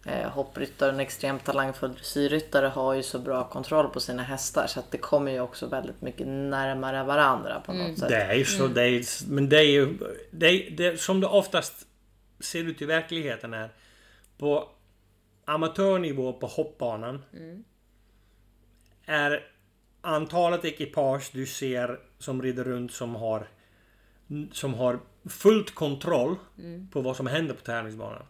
[0.06, 4.68] eh, hoppryttare och en extremt talangfull dressyrryttare har ju så bra kontroll på sina hästar
[4.68, 8.10] så att det kommer ju också väldigt mycket närmare varandra på något sätt.
[8.10, 9.98] Det är ju så, det är, men det är ju...
[10.32, 11.88] Det är, det, som det oftast
[12.40, 13.70] ser ut i verkligheten är
[14.38, 14.70] på
[15.46, 17.22] amatörnivå på hoppbanan
[19.06, 19.48] är
[20.02, 23.48] antalet ekipage du ser som rider runt som har
[24.52, 26.36] som har fullt kontroll
[26.92, 28.26] på vad som händer på tävlingsbanan.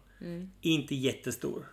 [0.60, 1.66] Inte jättestor.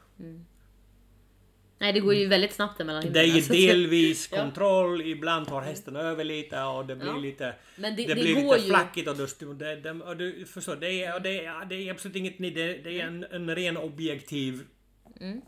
[1.81, 5.95] Nej, det går ju väldigt snabbt emellan Det är ju delvis kontroll, ibland tar hästen
[5.95, 7.17] över lite och det blir Ja.
[7.17, 7.53] lite...
[7.75, 10.45] Men det- det, det blir går lite ju- flackigt och, då, det, det, och du
[10.45, 12.37] förstår, det är, det, är, det är absolut inget...
[12.37, 14.61] Det, det är en, en ren objektiv
[15.21, 15.41] Mm.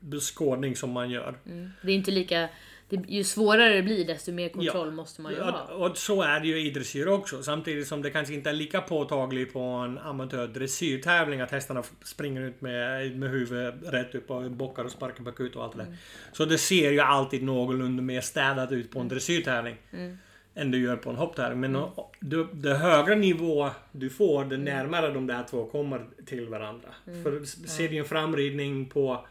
[0.00, 1.34] beskådning som man gör.
[1.46, 1.70] Mm.
[1.82, 2.48] Det är inte lika...
[2.90, 4.94] Det, ju svårare det blir desto mer kontroll Ja.
[4.94, 5.62] måste man ju ha.
[5.62, 7.42] och så är det ju i dressyr också.
[7.42, 12.60] Samtidigt som det kanske inte är lika påtagligt på en amatör-dressyrtävling att hästarna springer ut
[12.60, 15.84] med, med huvudet rätt upp och bockar och sparkar bakut och allt det där.
[15.86, 15.96] Mm.
[16.32, 19.76] Så det ser ju alltid någorlunda mer städat ut på en dressyrtävling.
[19.92, 20.18] Mm.
[20.54, 21.60] Än det gör på en hopptävling.
[21.60, 24.48] Men och- det, det högre nivå du får, Mm.
[24.64, 26.88] det närmare de där två kommer till varandra.
[27.04, 29.26] För ser du en framridning på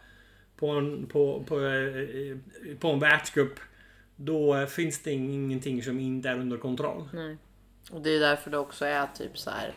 [0.60, 2.38] på en, på, på, eh,
[2.80, 3.60] på en världscup
[4.16, 7.10] då eh, finns det ingenting som inte är under kontroll.
[7.14, 7.38] Nej.
[7.92, 9.74] Och det är därför det också är typ så här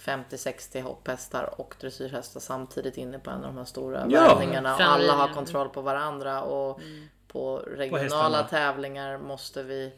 [0.00, 4.28] 50-60 hopphästar och dressyrhästar samtidigt inne på en av de här stora Ja.
[4.38, 4.74] vändningarna.
[4.74, 6.80] Och alla har kontroll på varandra och
[7.28, 8.42] på regionala hästarna.
[8.42, 9.92] tävlingar måste vi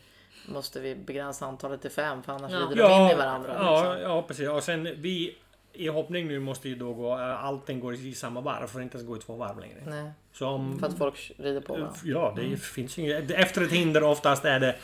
[0.49, 2.59] måste vi begränsa antalet till fem för annars Ja.
[2.59, 3.55] rider de in i varandra.
[3.59, 4.11] Ja, liksom.
[4.11, 4.49] ja, precis.
[4.49, 5.37] Och sen vi
[5.73, 8.67] i hoppning nu måste ju då gå, äh, allting går i samma varv.
[8.67, 9.83] Får inte ens gå i två varv längre.
[9.87, 10.79] Nej, Så om...
[10.79, 11.95] för att folk rider på varandra.
[12.05, 13.31] Ja, det finns ju inget.
[13.31, 14.77] Efter ett hinder oftast är det...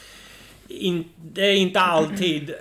[0.68, 2.56] In, det är inte alltid eh,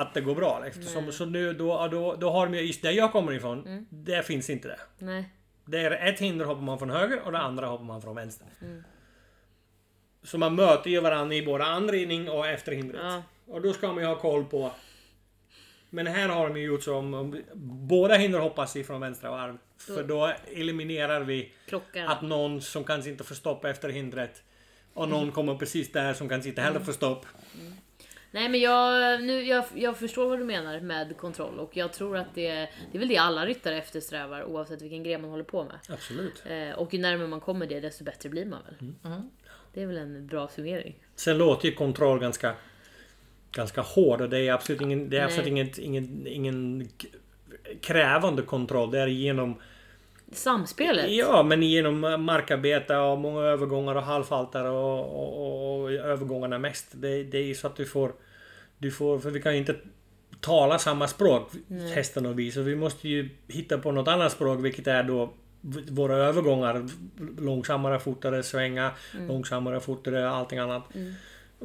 [0.00, 0.62] att det går bra.
[0.64, 0.82] Liksom.
[0.82, 4.22] Så, så nu då, då, då har de ju, just där jag kommer ifrån, det
[4.26, 4.78] finns inte det.
[4.98, 5.28] Nej.
[5.64, 8.46] Det är ett hinder hoppar man från höger och det andra hoppar man från vänster.
[8.62, 8.82] Mm.
[10.22, 13.00] Så man möter ju varandra i både anridning och efterhindret.
[13.04, 13.22] Ja.
[13.46, 14.70] Och då ska man ju ha koll på...
[15.90, 17.42] Men här har de ju gjort så om,
[17.88, 19.58] båda hinder hoppas ifrån vänstra varv.
[19.78, 22.06] För då eliminerar vi Krockar.
[22.06, 24.42] att någon som kanske inte får stopp efter hindret
[24.94, 27.26] och någon kommer precis där som kanske inte heller får stopp.
[28.30, 32.16] Nej men jag, nu, jag, jag förstår vad du menar med kontroll och jag tror
[32.16, 35.64] att det, det är väl det alla ryttare eftersträvar oavsett vilken gren man håller på
[35.64, 35.78] med.
[35.88, 36.42] Absolut.
[36.46, 38.74] Eh, och ju närmare man kommer det desto bättre blir man väl.
[39.02, 39.30] Mm.
[39.74, 40.94] Det är väl en bra summering.
[41.14, 42.54] Sen låter ju kontroll ganska
[43.52, 45.26] ganska hård och det är absolut ingen, det är Nej.
[45.26, 46.88] absolut inget, ingen, ingen
[47.80, 48.90] krävande kontroll.
[48.90, 49.56] Det är genom
[50.32, 51.10] Samspelet.
[51.10, 56.86] Ja, men genom markarbete och många övergångar och halvfaltare och, och, och övergångarna mest.
[56.92, 58.12] Det, det är så att du får...
[58.78, 59.76] Du får, för vi kan ju inte
[60.40, 61.50] tala samma språk,
[61.94, 62.52] hästen och vi.
[62.52, 65.32] Så vi måste ju hitta på något annat språk, vilket är då
[65.88, 66.88] våra övergångar.
[67.38, 68.90] Långsammare, fortare, svänga,
[69.28, 70.82] långsammare, fortare, allting annat.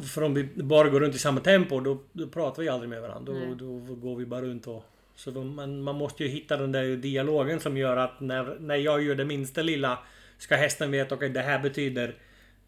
[0.01, 3.01] För om vi bara går runt i samma tempo, då, då pratar vi aldrig med
[3.01, 3.33] varandra.
[3.33, 4.85] Då, då går vi bara runt och...
[5.15, 8.75] Så då, man, man måste ju hitta den där dialogen som gör att när, när
[8.75, 9.99] jag gör det minsta lilla
[10.37, 12.15] ska hästen veta okej det här betyder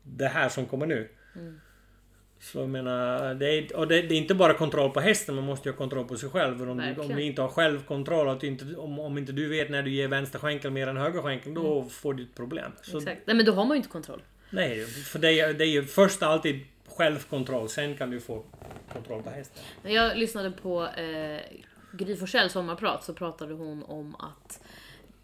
[0.04, 1.10] det här som kommer nu.
[2.40, 5.44] Så jag menar, det är, och det, det är inte bara kontroll på hästen, man
[5.44, 6.70] måste ju ha kontroll på sig själv.
[6.70, 9.92] Om, om du inte har självkontroll, att inte, om, om inte du vet när du
[9.92, 12.72] ger vänster skänkel mer än höger skänkel, då får du ett problem.
[12.82, 13.22] Så, Exakt.
[13.28, 14.22] Nej men då har man ju inte kontroll.
[14.50, 16.66] Nej, för det är, det är ju först alltid
[16.96, 18.44] självkontroll, sen kan du få
[18.94, 19.64] kontroll på hästen.
[19.84, 21.42] När jag lyssnade på eh,
[21.94, 24.60] Gry Forssells sommarprat så pratade hon om att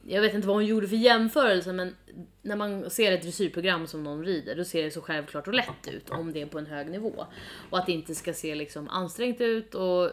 [0.08, 1.96] jag vet inte vad hon gjorde för jämförelse men
[2.42, 5.88] när man ser ett dressyrprogram som någon rider då ser det så självklart och lätt
[5.88, 7.26] ut om det är på en hög nivå.
[7.70, 10.12] Och att det inte ska se liksom ansträngt ut och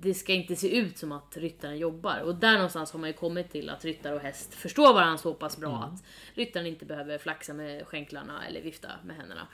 [0.00, 2.20] det ska inte se ut som att ryttaren jobbar.
[2.20, 5.34] Och där någonstans har man ju kommit till att ryttare och häst förstår varandra så
[5.34, 9.46] pass bra att ryttaren inte behöver flaxa med skänklarna eller vifta med händerna.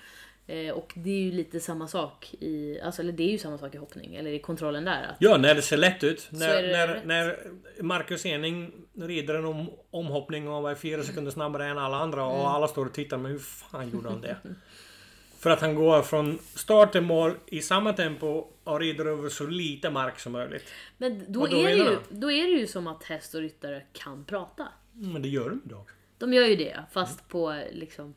[0.46, 3.58] Eh, och det är ju lite samma sak i, alltså, eller det är ju samma
[3.58, 5.02] sak i hoppning, eller i kontrollen där.
[5.02, 6.28] Att, Ja, när det ser lätt ut.
[6.32, 7.38] är När, när, när
[7.82, 12.34] Marcus Ening rider en om, omhoppning och var fyra sekunder snabbare än alla andra och
[12.34, 12.46] Mm.
[12.46, 14.36] alla står och tittar, men hur fan gjorde han det?
[15.38, 19.46] För att han går från start till mål i samma tempo och rider över så
[19.46, 20.64] lite mark som möjligt.
[20.98, 23.82] men då, då är det ju, då är det ju som att häst och ryttare
[23.92, 24.68] kan prata.
[24.92, 25.84] Men det gör de idag.
[26.18, 28.14] De gör ju det, fast på liksom...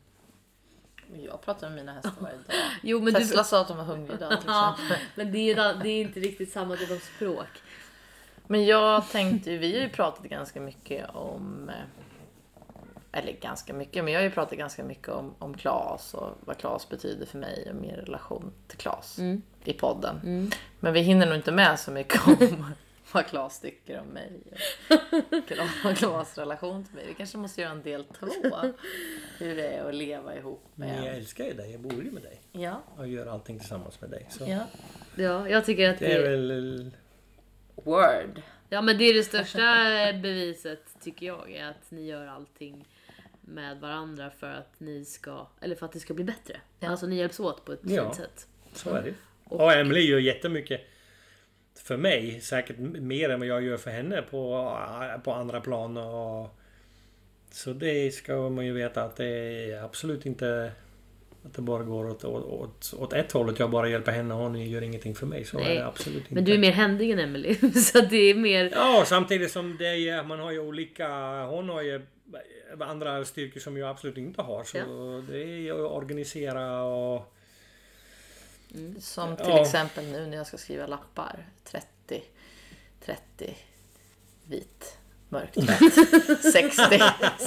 [1.24, 2.44] Jag pratar med mina hästar varje dag.
[2.82, 3.20] Jo men du...
[3.20, 4.96] Tesla sa att de var hungriga idag till exempel.
[5.14, 7.48] men det är, det är inte riktigt samma typ av språk.
[8.46, 11.74] Men jag tänkte vi har ju pratat ganska mycket om eh,
[13.18, 16.58] eller ganska mycket, men jag har ju pratat ganska mycket om, om Klas och vad
[16.58, 19.18] Klas betyder för mig och min relation till Klas
[19.64, 20.50] i podden.
[20.80, 22.72] Men vi hinner nog inte med så mycket om
[23.14, 24.30] vad Klas tycker om mig
[25.84, 27.06] och Klas relation till mig.
[27.06, 28.26] Vi kanske måste göra en del två.
[29.38, 31.16] Hur det är att leva ihop Men jag med...
[31.16, 32.40] älskar ju dig, jag bor ju med dig.
[32.52, 34.26] Ja, Och gör allting tillsammans med dig.
[34.30, 34.66] Så ja.
[35.16, 36.28] Ja, jag tycker att det är det...
[36.30, 36.90] väl...
[37.74, 38.42] Word.
[38.68, 39.58] Ja men det är det största
[40.22, 42.88] beviset tycker jag, är att ni gör allting
[43.40, 46.60] med varandra för att ni ska, eller för att det ska bli bättre.
[46.80, 46.88] Ja.
[46.88, 48.02] Alltså ni hjälps åt på ett Ja.
[48.04, 48.46] fint sätt.
[48.72, 50.80] Så är det Och- Och Emily gör jättemycket
[51.84, 52.40] för mig.
[52.40, 54.72] Säkert mer än vad jag gör för henne på,
[55.24, 55.96] på andra plan.
[55.96, 56.56] Och,
[57.50, 59.26] så det ska man ju veta att det
[59.72, 60.72] är absolut inte
[61.44, 63.50] att det bara går åt, åt, åt, ett håll.
[63.50, 65.44] Att jag bara hjälper henne och hon gör ingenting för mig.
[65.44, 66.34] Så Nej, är det absolut inte.
[66.34, 68.70] Men du är mer händig än Emily så det är mer...
[68.74, 71.08] Ja, samtidigt som det är, man har ju olika...
[71.44, 72.02] Hon har ju
[72.80, 74.64] andra styrkor som jag absolut inte har.
[74.64, 74.84] Så Ja.
[75.30, 77.33] det är ju att organisera och...
[79.00, 79.62] Som till Ja.
[79.62, 81.46] exempel nu när jag ska skriva lappar.
[81.64, 82.22] 30,
[83.04, 83.56] 30,
[84.48, 84.98] vit,
[85.28, 86.42] mörk tvätt.
[86.52, 87.00] 60,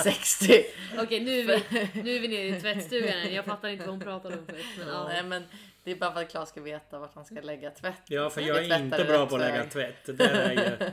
[0.03, 0.63] 60.
[0.99, 3.33] Okej nu, är vi, nu är vi nere i tvättstugan.
[3.33, 4.77] Jag fattar inte vad hon pratade om först.
[4.77, 5.07] Men, ja.
[5.07, 5.43] Nej men
[5.87, 8.01] det är bara för att Claes ska veta vart han ska lägga tvätt.
[8.07, 10.05] Ja, för jag är inte bra på att lägga tvätt.
[10.05, 10.91] Det är ju,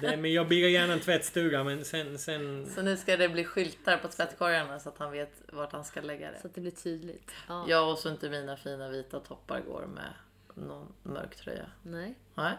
[0.00, 2.18] det, men jag bygger gärna en tvättstuga men sen...
[2.18, 5.84] sen Så nu ska det bli skyltar på tvättkorgarna så att han vet vart han
[5.84, 6.48] ska lägga Så det.
[6.48, 7.30] att det blir tydligt.
[7.48, 7.64] Ja.
[7.68, 10.14] Jag och så inte mina fina vita toppar går med
[10.54, 11.66] någon mörk tröja.
[11.82, 12.14] Nej.
[12.34, 12.52] Nej.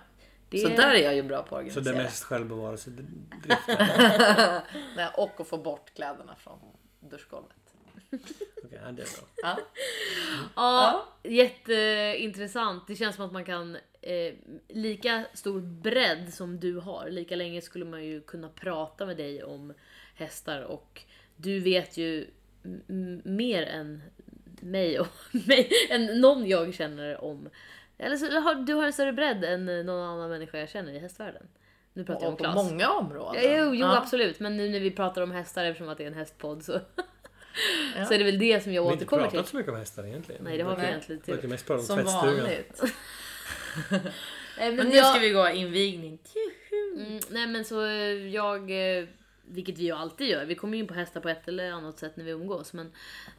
[0.50, 1.84] Det Så där är jag ju bra på att så organisera.
[1.94, 3.10] det är mest självbevarelsedrift.
[5.18, 6.60] Och att få bort kläderna från
[7.00, 7.65] duschgolvet.
[8.64, 9.28] Okej, ja, det är bra.
[9.42, 9.58] Ja.
[10.56, 12.88] Ja, jätteintressant.
[12.88, 14.34] Det känns som att man kan eh,
[14.68, 19.44] lika stor bredd som du har, lika länge skulle man ju kunna prata med dig
[19.44, 19.74] om
[20.16, 21.02] hästar och
[21.36, 22.28] du vet ju
[23.24, 24.02] mer än
[24.62, 25.08] mig och
[25.48, 27.50] mig, än någon jag känner om.
[27.98, 31.00] Eller så har du har en större bredd än någon annan människa jag känner i
[31.00, 31.48] hästvärlden.
[31.94, 32.56] Nu pratar jag om Och på Klas.
[32.72, 33.44] många områden.
[33.44, 33.98] Ja, jo, jo Ja.
[33.98, 34.40] absolut.
[34.40, 36.80] Men nu när vi pratar om hästar eftersom att det är en hästpodd så,
[37.96, 38.06] Ja.
[38.06, 39.32] så är det väl det som jag Vi har inte återkommer till.
[39.32, 40.44] pratat så mycket om hästar egentligen.
[40.44, 41.48] Nej, det har vi egentligen Vi har inte.
[41.48, 42.38] mest pratat om Som tvättstugan.
[42.38, 42.82] vanligt.
[44.60, 46.20] Nej, Men nu jag- ska vi gå invigning.
[46.98, 49.06] Mm, nej men så eh, jag, eh,
[49.48, 52.00] vilket vi ju alltid gör, vi kommer ju in på hästar på ett eller annat
[52.00, 52.74] sätt när vi umgås.
[52.74, 52.92] Men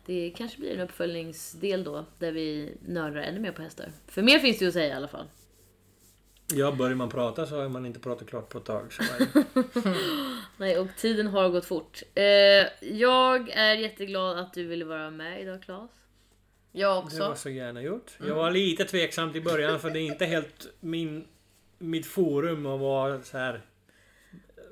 [0.07, 3.93] det kanske blir en uppföljningsdel då, där vi nördar ännu mer på hästar.
[4.09, 5.27] För mer finns det ju att säga i alla fall.
[6.55, 8.93] Ja, börjar man prata så har man inte pratat klart på ett tag.
[8.93, 9.03] Så.
[10.57, 12.03] Nej, och tiden har gått fort.
[12.15, 12.25] Eh,
[12.97, 15.91] jag är jätteglad att du ville vara med idag Claes.
[16.73, 17.43] Jag Det var också.
[17.43, 18.11] så gärna gjort.
[18.27, 21.25] Jag var lite tveksam i början för det är inte helt min,
[21.79, 23.61] mitt forum att vara så här.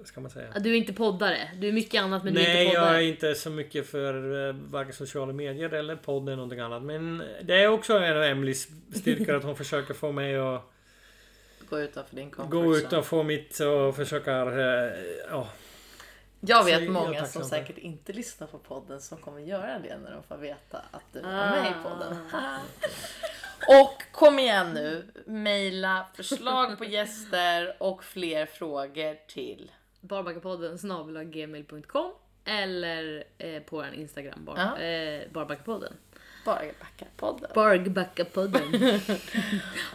[0.04, 0.52] Ska man säga?
[0.60, 2.96] Du är inte poddare, du är mycket annat men du är Nej, inte jag poddare.
[3.04, 6.82] är inte så mycket för eh, varken sociala medier eller podd eller någonting annat.
[6.82, 10.70] Men det är också en av Emelies styrkor att hon försöker få mig att
[11.70, 14.32] Gå utanför din comfort gå utanför mitt och försöka...
[14.42, 14.92] eh,
[15.30, 15.48] Ja,
[16.40, 19.40] Jag Så vet jag är många tacksam som säkert inte lyssnar på podden som kommer
[19.40, 21.50] göra det när de får veta att du är Ah.
[21.62, 22.16] med i podden.
[23.82, 32.12] och kom igen nu, mejla förslag på gäster och fler frågor till Barbackapodden snabel-gmail.com
[32.44, 34.78] eller eh, på vår Instagram, bar, Ja.
[34.84, 35.92] eh, Barbackapodden.
[37.54, 38.62] Bargbackapodden.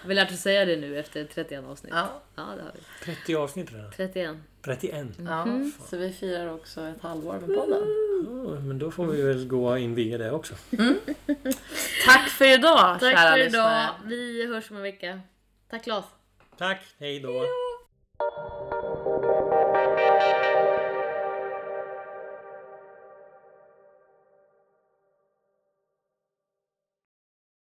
[0.02, 1.94] har vi lärt oss säga det nu efter 31 avsnitt?
[1.96, 3.06] Ja, Ja, det har vi.
[3.16, 3.92] 30 avsnitt redan.
[3.92, 4.36] 31.
[4.66, 5.08] 31.
[5.28, 5.48] ja.
[5.90, 7.84] Så vi firar också ett halvår med podden.
[8.54, 10.54] Ja, men då får vi väl gå och inviga det också.
[12.06, 13.84] Tack för idag, Tack kära för lyssnare.
[13.84, 13.96] idag.
[14.06, 15.20] Vi hörs om en vecka.
[15.70, 16.06] Tack Claes.
[16.58, 17.46] Tack, hej då.